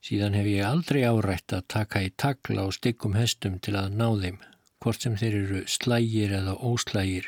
[0.00, 4.08] Síðan hef ég aldrei árætt að taka í takla og styggum hestum til að ná
[4.22, 4.38] þeim
[4.80, 7.26] hvort sem þeir eru slægir eða óslægir,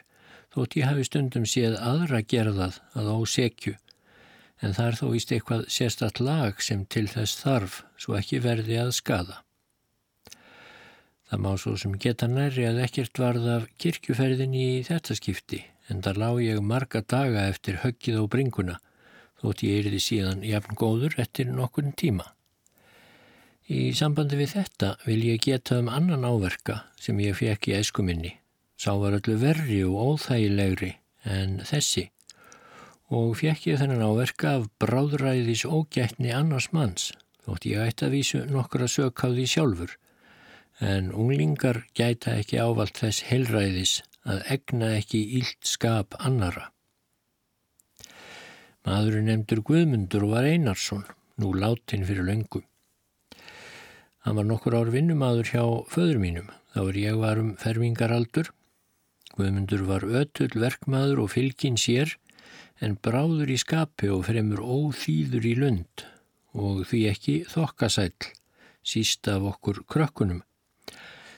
[0.52, 3.76] þótt ég hafi stundum séð aðra gerðað að ósekju,
[4.62, 8.78] en það er þó íst eitthvað sérstatt lag sem til þess þarf svo ekki verði
[8.82, 9.40] að skada.
[11.32, 16.04] Það má svo sem geta næri að ekkert varð af kirkjuferðinni í þetta skipti, en
[16.04, 18.76] þar lág ég marga daga eftir höggið á bringuna,
[19.40, 22.28] þótt ég erði síðan jafn góður eftir nokkurn tíma.
[23.72, 28.41] Í sambandi við þetta vil ég geta um annan áverka sem ég fekk í æskuminni.
[28.82, 30.92] Sá var öllu verri og óþægilegri
[31.36, 32.08] en þessi
[33.14, 37.12] og fekk ég þennan áverka af bráðræðis ógætni annars manns
[37.44, 39.98] þótt ég ætti að vísu nokkra sök á því sjálfur
[40.82, 46.70] en unglingar gæta ekki ávalt þess heilræðis að egna ekki ílt skap annara.
[48.86, 51.04] Maðurinn nefndur Guðmundur var Einarsson,
[51.38, 52.64] nú látin fyrir löngum.
[54.22, 56.50] Hann var nokkur ár vinnumadur hjá föður mínum.
[56.74, 58.50] Þá er ég var um fermingaraldur.
[59.36, 62.14] Guðmundur var ötull verkmaður og fylgin sér
[62.84, 66.06] en bráður í skapi og fremur óþýður í lund
[66.52, 68.12] og því ekki þokkasæl
[68.84, 70.42] síst af okkur krökkunum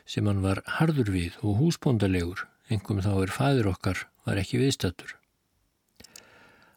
[0.05, 5.17] sem hann var hardur við og húsbóndalegur, engum þá er fæður okkar var ekki viðstattur.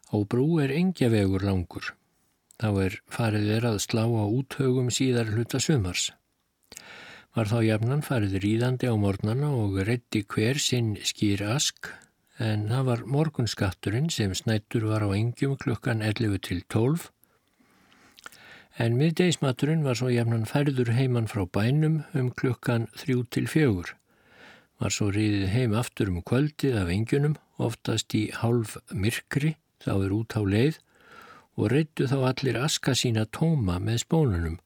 [0.08, 1.92] Á brú er engjavegur langur
[2.58, 6.08] Þá er farið er að slá á úthögum síðar hluta sumars.
[7.38, 11.86] Var þá jafnan farið ríðandi á mornana og reddi hver sinn skýr ask
[12.42, 17.06] en það var morgunskatturinn sem snættur var á engjum klukkan 11 til 12
[18.82, 23.94] en miðdeismaturinn var svo jafnan færður heimann frá bænum um klukkan 3 til 4.
[24.82, 29.54] Var svo ríðið heim aftur um kvöldið af engjunum oftast í hálf myrkri
[29.86, 30.82] þá er út á leið
[31.54, 34.58] og reyttu þá allir aska sína tóma með spónunum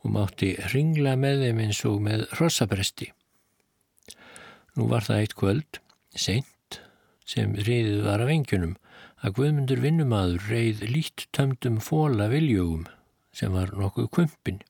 [0.00, 3.10] og mátti ringla með þeim eins og með hrossabresti.
[4.76, 5.80] Nú var það eitt kvöld,
[6.14, 6.80] seint,
[7.26, 8.76] sem reyðið var af engjunum
[9.20, 12.86] að Guðmundur vinnumadur reyð lít tömdum fóla viljúum
[13.36, 14.60] sem var nokkuð kumpin.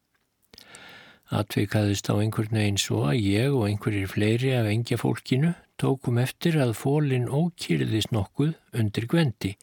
[1.31, 6.59] Atvikaðist á einhvern veginn svo að ég og einhverjir fleiri af engja fólkinu tókum eftir
[6.59, 9.55] að fólinn ókýrðist nokkuð undir gvendi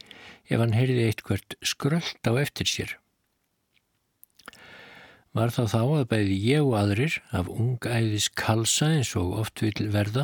[0.47, 2.95] ef hann heyrði eitthvert skröld á eftir sér.
[5.37, 9.91] Var þá þá að bæði ég og aðrir af ungæðis kalsa eins og oft vil
[9.93, 10.23] verða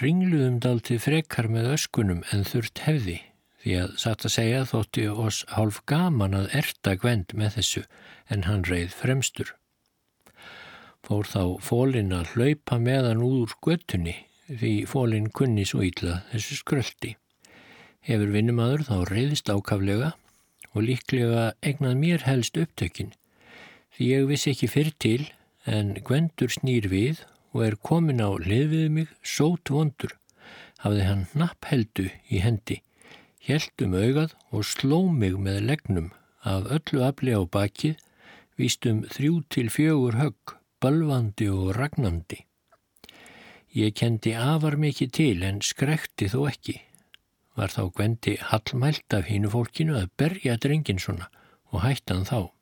[0.00, 3.18] ringluðum dalti frekar með öskunum en þurft hefði
[3.60, 7.84] því að satt að segja þótti oss hálf gaman að erta gwend með þessu
[8.32, 9.52] en hann reið fremstur.
[11.04, 14.16] Fór þá fólinn að hlaupa meðan úr göttunni
[14.48, 17.16] því fólinn kunni svo ítla þessu skröldi.
[18.00, 20.14] Hefur vinnumadur þá reyðist ákaflega
[20.72, 23.12] og líklega egnað mér helst upptökin
[23.98, 25.28] því ég vissi ekki fyrr til
[25.66, 30.14] en gwendur snýr við og er komin á lið við mig sót vondur
[30.84, 32.78] hafði hann nappheldu í hendi
[33.48, 36.08] Hjælt um augað og sló mig með legnum
[36.44, 37.94] af öllu afli á bakið,
[38.60, 40.52] vístum þrjú til fjögur högg,
[40.84, 42.42] balvandi og ragnandi.
[43.72, 46.76] Ég kendi afar mikið til en skrekti þó ekki.
[47.56, 51.32] Var þá gvendi hallmælt af hínu fólkinu að berja drengin svona
[51.72, 52.52] og hættan þá.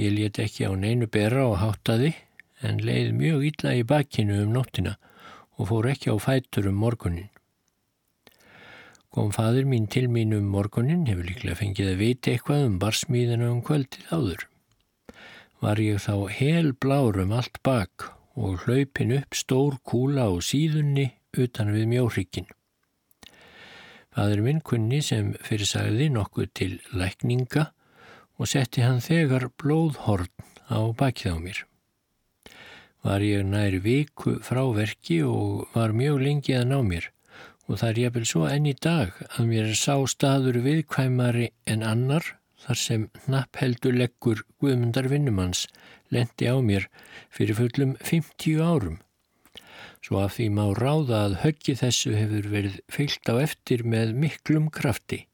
[0.00, 2.14] Ég let ekki á neinu bera og háttaði
[2.64, 4.94] en leið mjög illa í bakinu um nóttina
[5.60, 7.26] og fór ekki á fætur um morgunin.
[9.12, 13.50] Kom fadur mín til mín um morgunin, hefur líklega fengið að vita eitthvað um barsmíðina
[13.52, 14.46] um kvöldið áður.
[15.60, 18.06] Var ég þá hel blár um allt bak
[18.40, 22.48] og hlaupin upp stór kúla á síðunni utan við mjóhrikkin.
[24.16, 27.68] Fadur minn kunni sem fyrir sagði nokkuð til lækninga
[28.40, 30.30] og setti hann þegar blóðhorn
[30.72, 31.58] á bakið á mér.
[33.04, 37.10] Var ég nær viku frá verki og var mjög lengi að ná mér
[37.68, 41.84] og það er jafnvel svo enn í dag að mér er sá staður viðkvæmari en
[41.86, 42.32] annar
[42.64, 45.66] þar sem nappheldur leggur Guðmundar vinnumanns
[46.10, 46.88] lendi á mér
[47.30, 48.98] fyrir fullum 50 árum.
[50.00, 54.68] Svo að því má ráða að höggi þessu hefur verið fyllt á eftir með miklum
[54.72, 55.26] krafti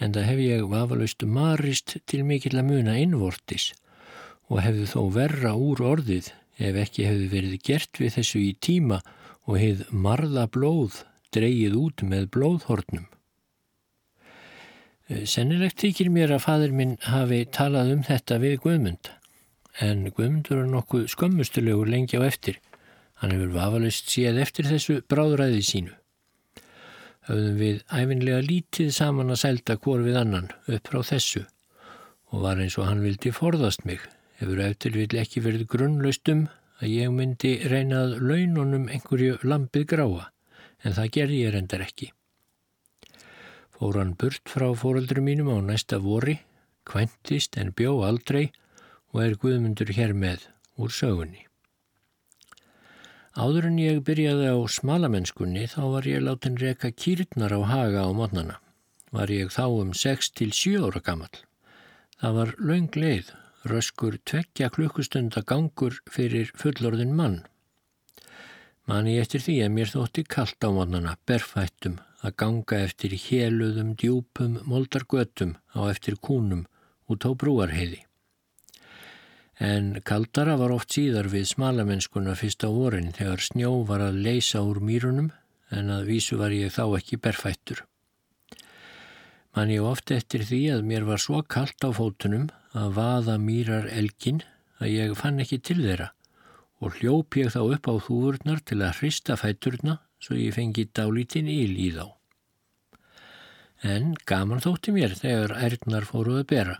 [0.00, 3.72] en það hef ég vafalaustu marist til mikill að muna innvortis
[4.50, 9.00] og hefðu þó verra úr orðið ef ekki hefðu verið gert við þessu í tíma
[9.44, 11.02] og hefð marða blóð
[11.34, 13.08] dreyið út með blóðhornum.
[15.10, 19.10] Eh, sennilegt þykir mér að fadur minn hafi talað um þetta við Guðmund,
[19.84, 22.60] en Guðmundur er nokkuð skömmustulegur lengi á eftir.
[23.20, 25.92] Hann hefur vafalust séð eftir þessu bráðræði sínu.
[27.24, 31.44] Hafðum við æfinlega lítið saman að selta hvor við annan upp frá þessu
[32.34, 34.02] og var eins og hann vildi forðast mig.
[34.40, 36.42] Hefur eftir vil ekki verið grunnlaust um
[36.82, 40.26] að ég myndi reynað laununum einhverju lampið gráa
[40.84, 42.10] en það gerði ég reyndar ekki.
[43.74, 46.36] Fór hann burt frá fóröldrum mínum á næsta vori,
[46.84, 48.50] kvæntist en bjó aldrei
[49.14, 50.44] og er Guðmundur hér með
[50.76, 51.46] úr sögunni.
[53.34, 58.10] Áður en ég byrjaði á smalamennskunni þá var ég látin reka kýrtnar á haga á
[58.14, 58.60] mótnana.
[59.10, 61.32] Var ég þá um 6-7 ára gammal.
[62.20, 63.32] Það var laung leið,
[63.66, 67.42] röskur tvekja klukkustunda gangur fyrir fullorðin mann
[68.84, 74.58] Mani eftir því að mér þótti kallt á mannana, berfættum, að ganga eftir héluðum, djúpum,
[74.68, 76.66] moldargötum á eftir kúnum
[77.08, 78.02] út á brúarheiði.
[79.62, 84.62] En kaldara var oft síðar við smalamennskuna fyrst á vorin þegar snjó var að leysa
[84.66, 85.30] úr mýrunum
[85.70, 87.84] en að vísu var ég þá ekki berfættur.
[89.54, 93.86] Man ég ofta eftir því að mér var svo kallt á fótunum að vaða mýrar
[93.86, 94.42] elgin
[94.82, 96.10] að ég fann ekki til þeirra
[96.82, 101.46] og hljóp ég þá upp á þúurnar til að hrista fæturna svo ég fengi dálítinn
[101.46, 102.10] íl í þá.
[103.84, 106.76] En gaman þótti mér þegar ærnar fóruð að bera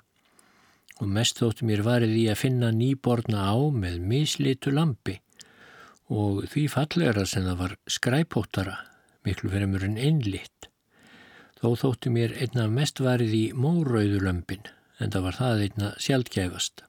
[1.00, 5.18] og mest þótti mér varið í að finna nýborna á með mislitu lampi
[6.12, 8.76] og því fallegra sem það var skræpóttara,
[9.24, 10.68] miklu mjög en einlitt.
[11.60, 14.66] Þó þótti mér einna mest varið í mórauðulömpin
[15.00, 16.84] en það var það einna sjálfgæfast.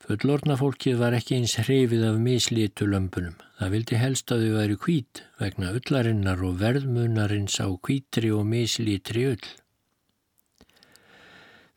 [0.00, 3.36] Fullorna fólkið var ekki eins hreyfið af mislitu lömpunum.
[3.60, 9.26] Það vildi helst að þau væri kvít vegna ullarinnar og verðmunarins á kvítri og mislitri
[9.30, 9.50] ull.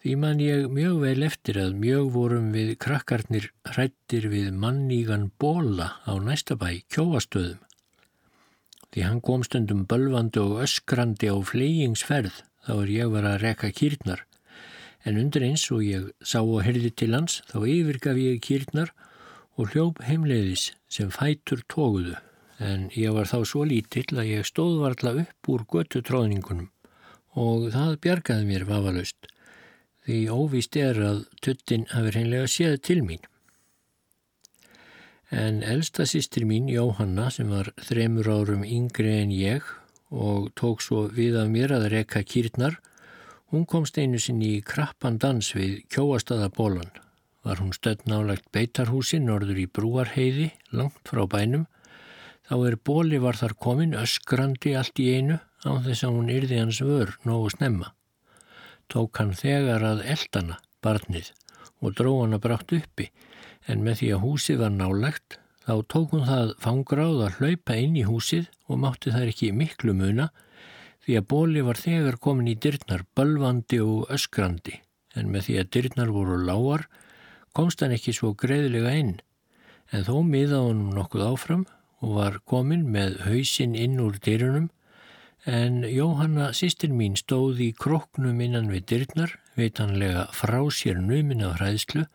[0.04, 5.94] Því man ég mjög vel eftir að mjög vorum við krakkarnir hrættir við mannígan bóla
[6.04, 7.62] á næsta bæ, kjóastöðum.
[8.92, 13.72] Því hann kom stundum bölvandi og öskrandi á fleigingsferð þá er ég var að rekka
[13.72, 14.26] kýrnar.
[15.08, 18.92] En undir eins og ég sá og herði til hans þá yfirgaf ég kýrnar
[19.56, 22.20] og hljóp heimleiðis sem fætur tóguðu
[22.60, 26.68] en ég var þá svo lítill að ég stóð varla upp úr götu tróðningunum
[27.40, 29.32] og það bjargaði mér vafalaust
[30.04, 33.22] því óvíst er að tuttin hafi reynlega séð til mín.
[35.34, 39.64] En elsta sýstir mín, Jóhanna, sem var þremur árum yngri en ég
[40.14, 42.78] og tók svo við af mér að rekka kýrnar,
[43.50, 46.92] hún komst einu sinni í krappan dans við kjóastaðabólan.
[47.44, 51.66] Var hún stödd nálagt beitarhúsi norður í brúarheiði, langt frá bænum,
[52.46, 56.62] þá er bóli var þar komin öskrandi allt í einu á þess að hún yrði
[56.62, 57.94] hans vör nógu snemma
[58.94, 61.32] tók hann þegar að eldana, barnið,
[61.82, 63.10] og dró hann að brátt uppi,
[63.68, 67.98] en með því að húsið var nálagt, þá tók hún það fangráð að hlaupa inn
[67.98, 70.30] í húsið og mátti þær ekki miklu muna,
[71.04, 74.80] því að bóli var þegar komin í dyrnar, bölvandi og öskrandi,
[75.18, 76.88] en með því að dyrnar voru lágar,
[77.56, 79.16] komst hann ekki svo greiðlega inn,
[79.92, 81.66] en þó miðað hann nokkuð áfram
[82.04, 84.70] og var komin með hausinn inn úr dyrunum,
[85.46, 91.58] en Jóhanna sýstir mín stóð í kroknum innan við dyrnar, veitanlega frá sér numin af
[91.60, 92.06] hræðslu,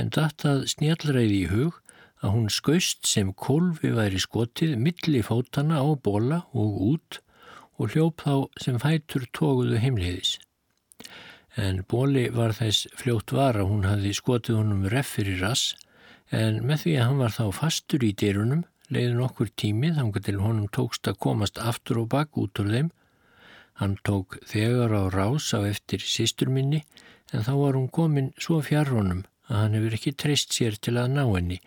[0.00, 1.80] en dattað snjallræði í hug
[2.24, 7.20] að hún skaust sem kolvi væri skotið milli fótana á bóla og út
[7.76, 8.34] og hljóp þá
[8.64, 10.38] sem fætur tóguðu heimliðis.
[11.60, 15.74] En bóli var þess fljótt var að hún hafði skotið honum reffir í rass,
[16.32, 20.36] en með því að hann var þá fastur í dyrunum leiði nokkur tími þangar til
[20.42, 22.90] honum tókst að komast aftur og bakk út úr þeim.
[23.80, 26.84] Hann tók þegar á rás á eftir sístur minni
[27.32, 30.96] en þá var hún komin svo fjár honum að hann hefur ekki treyst sér til
[31.00, 31.60] að ná henni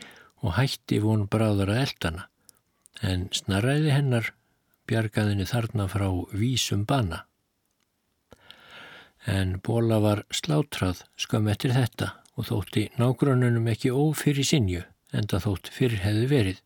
[0.45, 2.27] og hætti von bráðar að eldana.
[3.01, 4.31] En snarræði hennar
[4.87, 7.25] bjargaðinni þarna frá vísum bana.
[9.27, 15.45] En bóla var slátrað skam eftir þetta og þótti nágrununum ekki ófyrir sinju en það
[15.47, 16.63] þótt fyrr hefði verið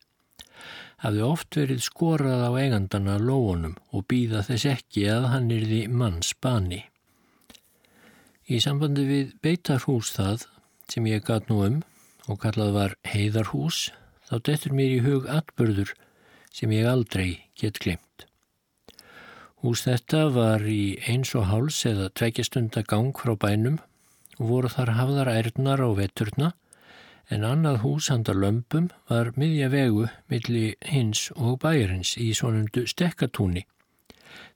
[1.02, 6.30] hafði oft verið skorað á eigandana lóunum og býða þess ekki að hann yrði manns
[6.38, 6.84] bani.
[8.46, 10.46] Í sambandi við beitarhús það
[10.90, 11.80] sem ég gat nú um
[12.30, 13.88] og kallað var heiðarhús
[14.28, 15.94] þá dettur mér í hug atbörður
[16.54, 18.26] sem ég aldrei get glemt.
[19.62, 23.78] Hús þetta var í eins og háls eða tveikjastunda gang frá bænum
[24.38, 26.48] og voru þar hafðar ærnar á veturna
[27.32, 33.64] en annað hús handa lömpum var miðja vegu milli hins og bæjarins í svonundu stekkatúni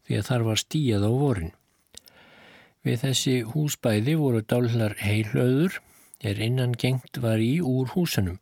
[0.06, 1.52] því að þar var stíjað á vorin.
[2.86, 5.80] Við þessi húsbæði voru dálhlar heilöður
[6.22, 8.38] er innan gengt var í úr húsunum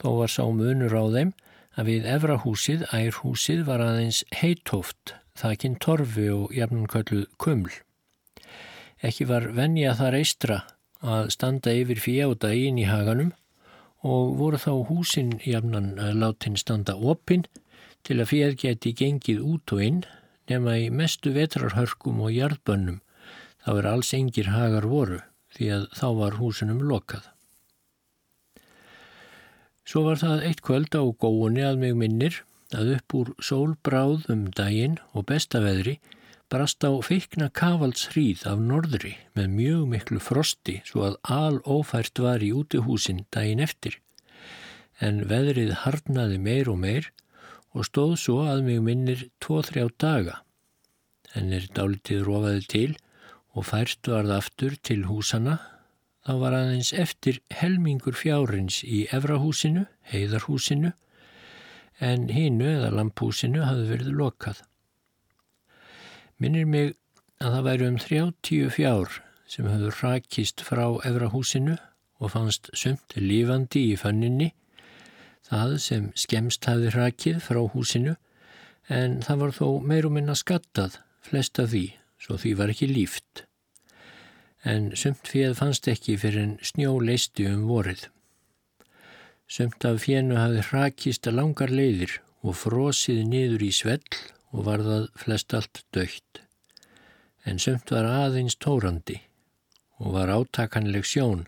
[0.00, 1.34] þó var sá munur á þeim
[1.76, 7.72] að við efrahúsið, ærhúsið var aðeins heitóft, þakkinn torfi og jafnankölluð kuml.
[9.02, 10.58] Ekki var venja þar eistra
[11.02, 13.32] að standa yfir og daginn í haganum
[14.02, 17.46] og voru þá húsin jafnan látin standa opinn
[18.02, 20.00] til að fér geti gengið út og inn
[20.50, 22.98] nema í mestu vetrarhörkum og jarðbönnum
[23.62, 25.20] þá er alls engir hagar voru
[25.54, 27.28] því að þá var húsinum lokað.
[29.86, 32.40] Svo var það eitt kvöld á góðunni að mig minnir
[32.72, 35.98] að upp úr sólbráð um daginn og bestaveðri
[36.52, 42.20] brast á feikna kavals hríð af norðri með mjög miklu frosti svo að al ófært
[42.20, 43.96] var í útihúsin daginn eftir.
[45.00, 47.08] En veðrið harnaði meir og meir
[47.72, 50.34] og stóð svo að mig minnir tvo-þrjá daga.
[51.32, 52.90] En er dálitið rofaði til
[53.56, 55.56] og fært varð aftur til húsana
[56.26, 60.92] þá var aðeins eftir helmingur fjárins í Efrahúsinu, heiðarhúsinu
[62.02, 64.62] en hinu eða lamphúsinu hafði verið lokað.
[66.42, 66.96] Minnir mig
[67.38, 69.12] að það væri um 30 fjár
[69.52, 71.76] sem höfðu rakist frá Efrahúsinu
[72.18, 74.48] og fannst sumt lífandi í fanninni,
[75.46, 78.16] það sem skemst hafði rakið frá húsinu,
[78.90, 81.84] en það var þó meirum minna skattað, flest af því,
[82.18, 83.46] svo því var ekki líft.
[84.66, 88.08] En sumt fjöð fannst ekki fyrir en snjó leisti um vorið.
[89.46, 94.22] Sumt af fjennu hafði rakist að langar leiðir og frosið niður í svell
[94.52, 96.42] og var það flest allt dögt.
[97.48, 99.18] En sumt var aðeins tórandi
[100.02, 101.46] og var átakanleg sjón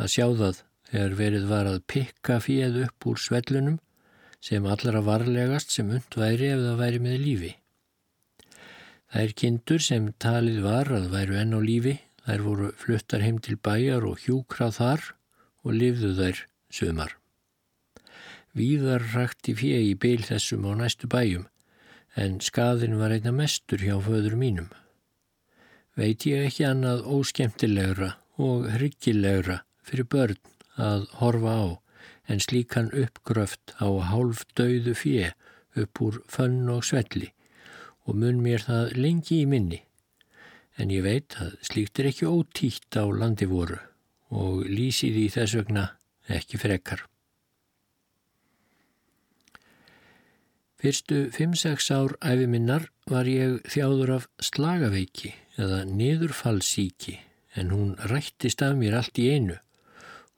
[0.00, 3.78] að sjá það þegar verið var að pikka fíð upp úr svellunum
[4.42, 7.52] sem allra varlegast sem und væri ef það væri með lífi.
[9.12, 13.58] Þær kindur sem talið var að væru enn á lífi, þær voru fluttar heim til
[13.60, 15.08] bæjar og hjúkrað þar
[15.62, 17.16] og lifðu þær sömar.
[18.56, 21.46] Víðar rakti fíð í byl þessum á næstu bæjum
[22.16, 24.68] en skaðin var einna mestur hjá föður mínum.
[25.96, 30.40] Veit ég ekki annað óskemtilegra og hryggilegra fyrir börn
[30.80, 31.66] að horfa á
[32.32, 35.32] en slíkan uppgröft á hálf dauðu fjö
[35.76, 37.32] upp úr fönn og svelli
[38.06, 39.80] og mun mér það lengi í minni.
[40.80, 43.76] en ég veit að slíkt er ekki ótíkt á landi voru
[44.32, 45.84] og lýsi því þess vegna
[46.32, 47.02] ekki frekar.
[50.82, 57.20] Fyrstu 5-6 ár æfi minnar var ég þjáður af slagaveiki eða niðurfallsíki
[57.54, 59.60] en hún rættist af mér allt í einu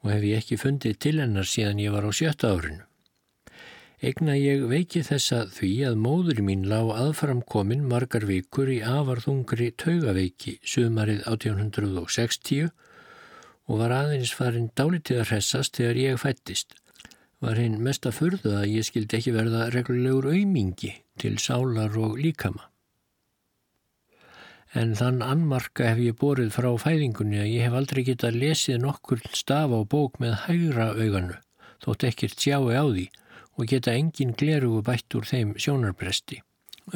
[0.02, 2.84] og hef ég ekki fundið til hennar síðan ég var á sjötta árinu.
[4.04, 10.58] Egna ég veiki þessa því að móður mín lág aðframkomin margar vikur í afarþungri taugaveiki
[10.60, 16.76] sumarið 1860 og var aðeins farin dálitið að hressast þegar ég fættist.
[17.44, 22.16] Var hinn mest að furða að ég skildi ekki verða reglulegur aumingi til sálar og
[22.16, 22.70] líkama.
[24.74, 29.20] En þann anmarka hef ég borið frá fæðingunni að ég hef aldrei getað lesið nokkur
[29.36, 31.36] staf á bók með hægra auganu,
[31.84, 33.06] þótt ekkert sjáu á því
[33.54, 36.40] og geta engin glerugu bætt úr þeim sjónarbresti.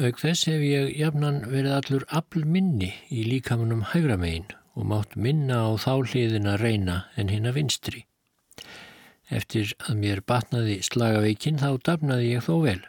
[0.01, 5.63] Auk þess hef ég jafnan verið allur afl minni í líkamunum hægramegin og mátt minna
[5.65, 8.08] á þá hliðin að reyna en hinn að vinstri.
[9.29, 12.81] Eftir að mér batnaði slagaveikin þá dafnaði ég þó vel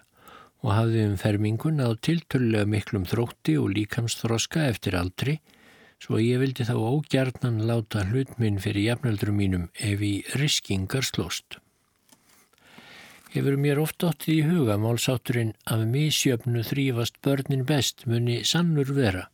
[0.60, 5.38] og hafði um fermingun á tiltölulega miklum þrótti og líkamsþroska eftir aldri
[6.00, 11.58] svo ég vildi þá ógjarnan láta hlutminn fyrir jafnöldrum mínum ef í riskingar slóst.
[13.32, 19.28] Hefur mér oft áttið í huga málsátturinn af mísjöfnu þrýfast börnin best muni sannur vera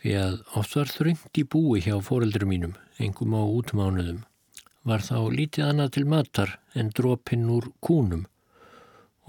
[0.00, 4.22] Því að oft var þröngt í búi hjá fóreldrum mínum, engum á útmánuðum.
[4.90, 8.26] Var þá lítið annað til matar en drópinn úr kúnum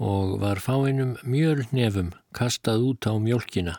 [0.02, 3.76] og var fáinnum mjölnefum kastað út á mjölkina.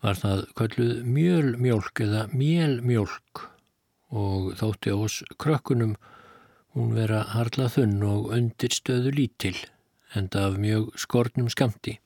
[0.00, 3.42] Var það kölluð mjölmjölk eða mjölmjölk
[4.22, 5.98] og þótti ós krökkunum
[6.72, 9.58] hún vera harla þunn og undirstöðu lítil
[10.16, 11.98] enda af mjög skortnum skamti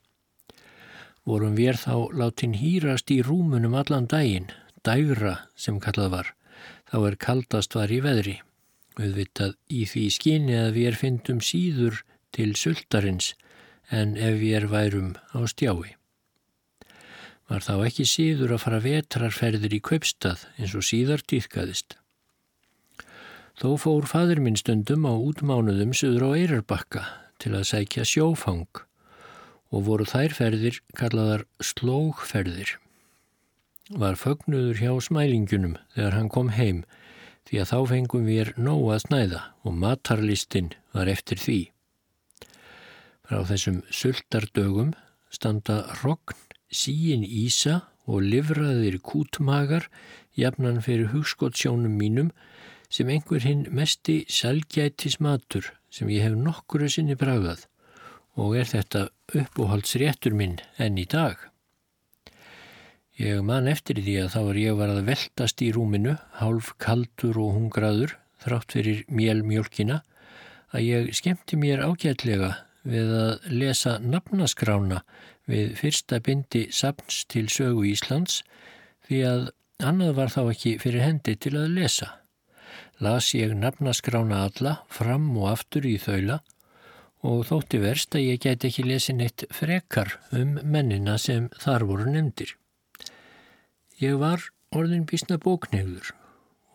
[1.26, 4.46] vorum við þá látin hýrast í rúmunum allan daginn,
[4.86, 6.28] dægra sem kallað var,
[6.86, 8.36] þá er kaldast var í veðri.
[8.96, 12.00] Við vitað í því skinni að við finnum síður
[12.32, 13.34] til sultarins
[13.92, 15.94] en ef við værum á stjái.
[17.46, 21.94] Var þá ekki síður að fara vetrarferðir í kaupstað eins og síðar týðkaðist.
[23.56, 27.04] Þó fór fadur minn stundum á útmánuðum söður á Eirarbakka
[27.40, 28.82] til að sækja sjófang
[29.70, 32.76] og voru þær ferðir kallaðar slógferðir.
[33.94, 36.82] Var fögnuður hjá smælingunum þegar hann kom heim
[37.46, 41.60] því að þá fengum við nóg að snæða og matarlistin var eftir því.
[43.26, 44.92] Frá þessum sultardögum
[45.30, 46.36] standa rogn,
[46.70, 49.88] síin ísa og livraðir kútmagar
[50.38, 52.30] jafnan fyrir hugskottsjónum mínum
[52.90, 57.66] sem einhver hinn mesti selgætis matur sem ég hef nokkuru sinni bragað
[58.36, 61.38] og er þetta uppóhaldsréttur minn enn í dag.
[63.16, 67.38] Ég man eftir því að þá er ég var að veltast í rúminu, hálf kaldur
[67.40, 70.02] og hungraður, þrátt fyrir mjölmjölkina,
[70.76, 72.50] að ég skemmti mér ágætlega
[72.86, 75.00] við að lesa nafnaskrána
[75.48, 78.42] við fyrsta bindi sapns til sögu Íslands
[79.06, 79.48] því að
[79.86, 82.10] annað var þá ekki fyrir hendi til að lesa.
[83.00, 86.42] Las ég nafnaskrána alla fram og aftur í þaula
[87.26, 92.08] og þótti verst að ég get ekki lesin eitt frekar um mennina sem þar voru
[92.12, 92.54] nefndir.
[93.96, 94.42] Ég var
[94.76, 96.10] orðin bísna bóknefður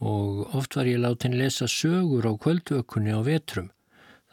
[0.02, 3.68] og oft var ég látin lesa sögur á kvöldvökunni á vetrum.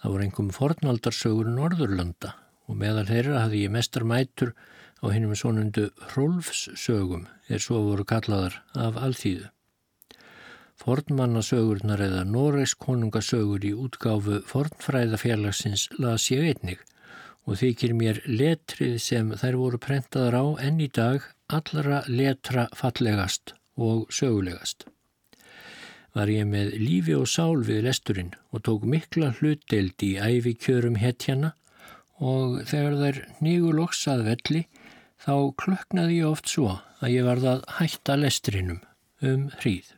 [0.01, 2.32] Það voru einhverjum fornaldarsögur Norðurlanda
[2.64, 4.55] og meðal þeirra hafði ég mestar mætur
[5.05, 9.53] á hennum svonundu Hrólfs-sögum er svo voru kallaðar af alþýðu.
[10.80, 16.80] Fornmannasögurnar eða Noregs konungasögur í útgáfu fornfræðafélagsins las ég einnig
[17.45, 23.55] og þykir mér letrið sem þær voru prentaðar á enn í dag allra letra fallegast
[23.80, 24.84] og sögulegast.
[26.16, 30.96] Var ég með lífi og sál við lesturinn og tók mikla hlutdeld í æfi kjörum
[31.01, 31.53] hetjana
[32.18, 34.62] og þegar þær nýguloksað velli
[35.22, 38.80] þá klöknaði ég oft svo að ég varð að hætta lesturinnum
[39.24, 39.88] um hríð.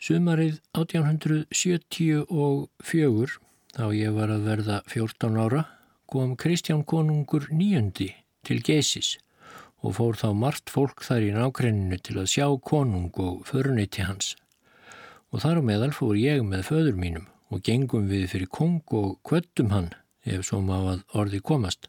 [0.00, 3.38] Sumarið 1874,
[3.76, 5.62] þá ég var að verða 14 ára,
[6.10, 8.08] kom Kristján konungur nýjöndi
[8.48, 9.20] til Geisis
[9.80, 14.34] og fór þá margt fólk þar í nákrenninu til að sjá konung og föruniti hans.
[15.30, 19.16] Og þar á meðal fór ég með föður mínum og gengum við fyrir kong og
[19.26, 19.90] kvöttum hann,
[20.26, 21.88] ef svo maður orði komast,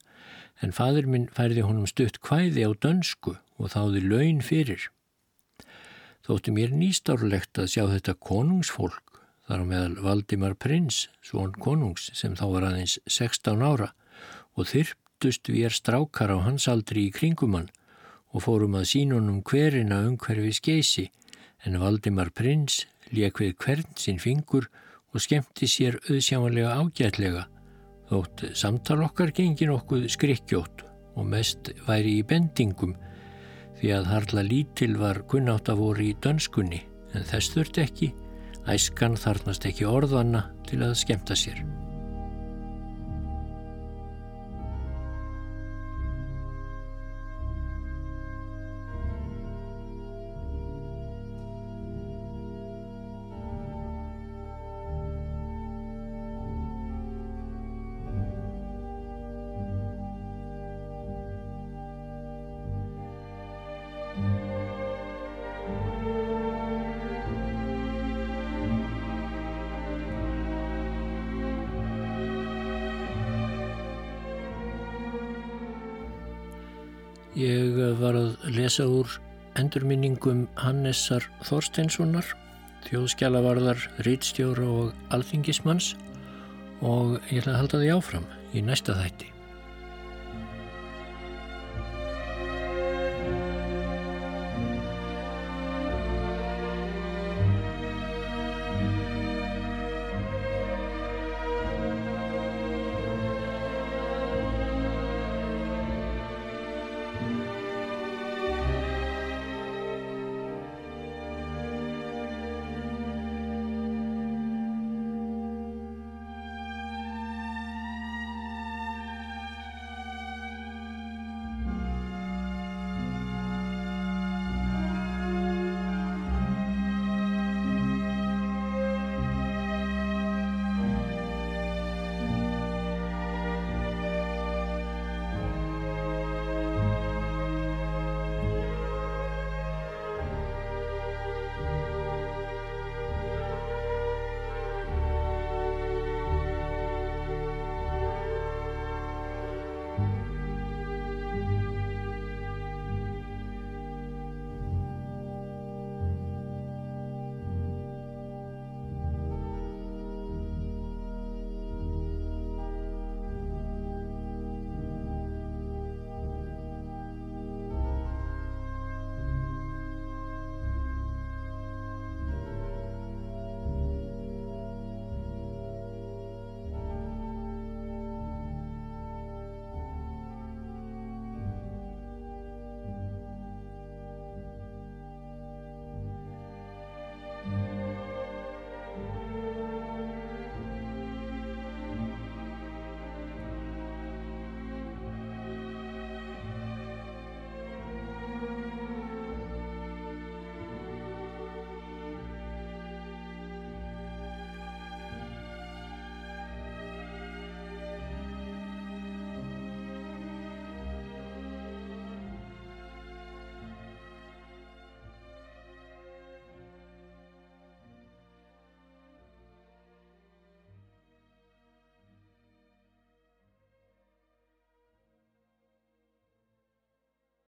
[0.62, 4.90] en fadur minn færði honum stutt kvæði á dönsku og þáði laun fyrir
[6.26, 12.46] þótti mér nýstárlegt að sjá þetta konungsfólk þar meðal Valdimar Prins, svon konungs sem þá
[12.54, 13.90] var aðeins 16 ára
[14.56, 17.72] og þyrptust við er strákar á hans aldri í kringumann
[18.32, 21.08] og fórum að sínunum hverina umhverfi skeysi
[21.68, 24.70] en Valdimar Prins leik við hvern sinn fingur
[25.12, 27.48] og skemmti sér auðsjámanlega ágætlega
[28.12, 32.96] þótt samtal okkar gengi nokkuð skrikkjótt og mest væri í bendingum
[33.82, 36.84] því að harla lítil var kunnátt að voru í dönskunni
[37.18, 38.12] en þess þurft ekki,
[38.70, 41.64] æskan þarnast ekki orðana til að skemta sér.
[78.72, 79.08] Lesa úr
[79.60, 82.24] endurminningum Hannessar Þorsteinssonar,
[82.86, 85.90] þjóðskjálavarðar, rítstjóra og alþingismanns
[86.80, 89.28] og ég ætla að halda því áfram í næsta þætti.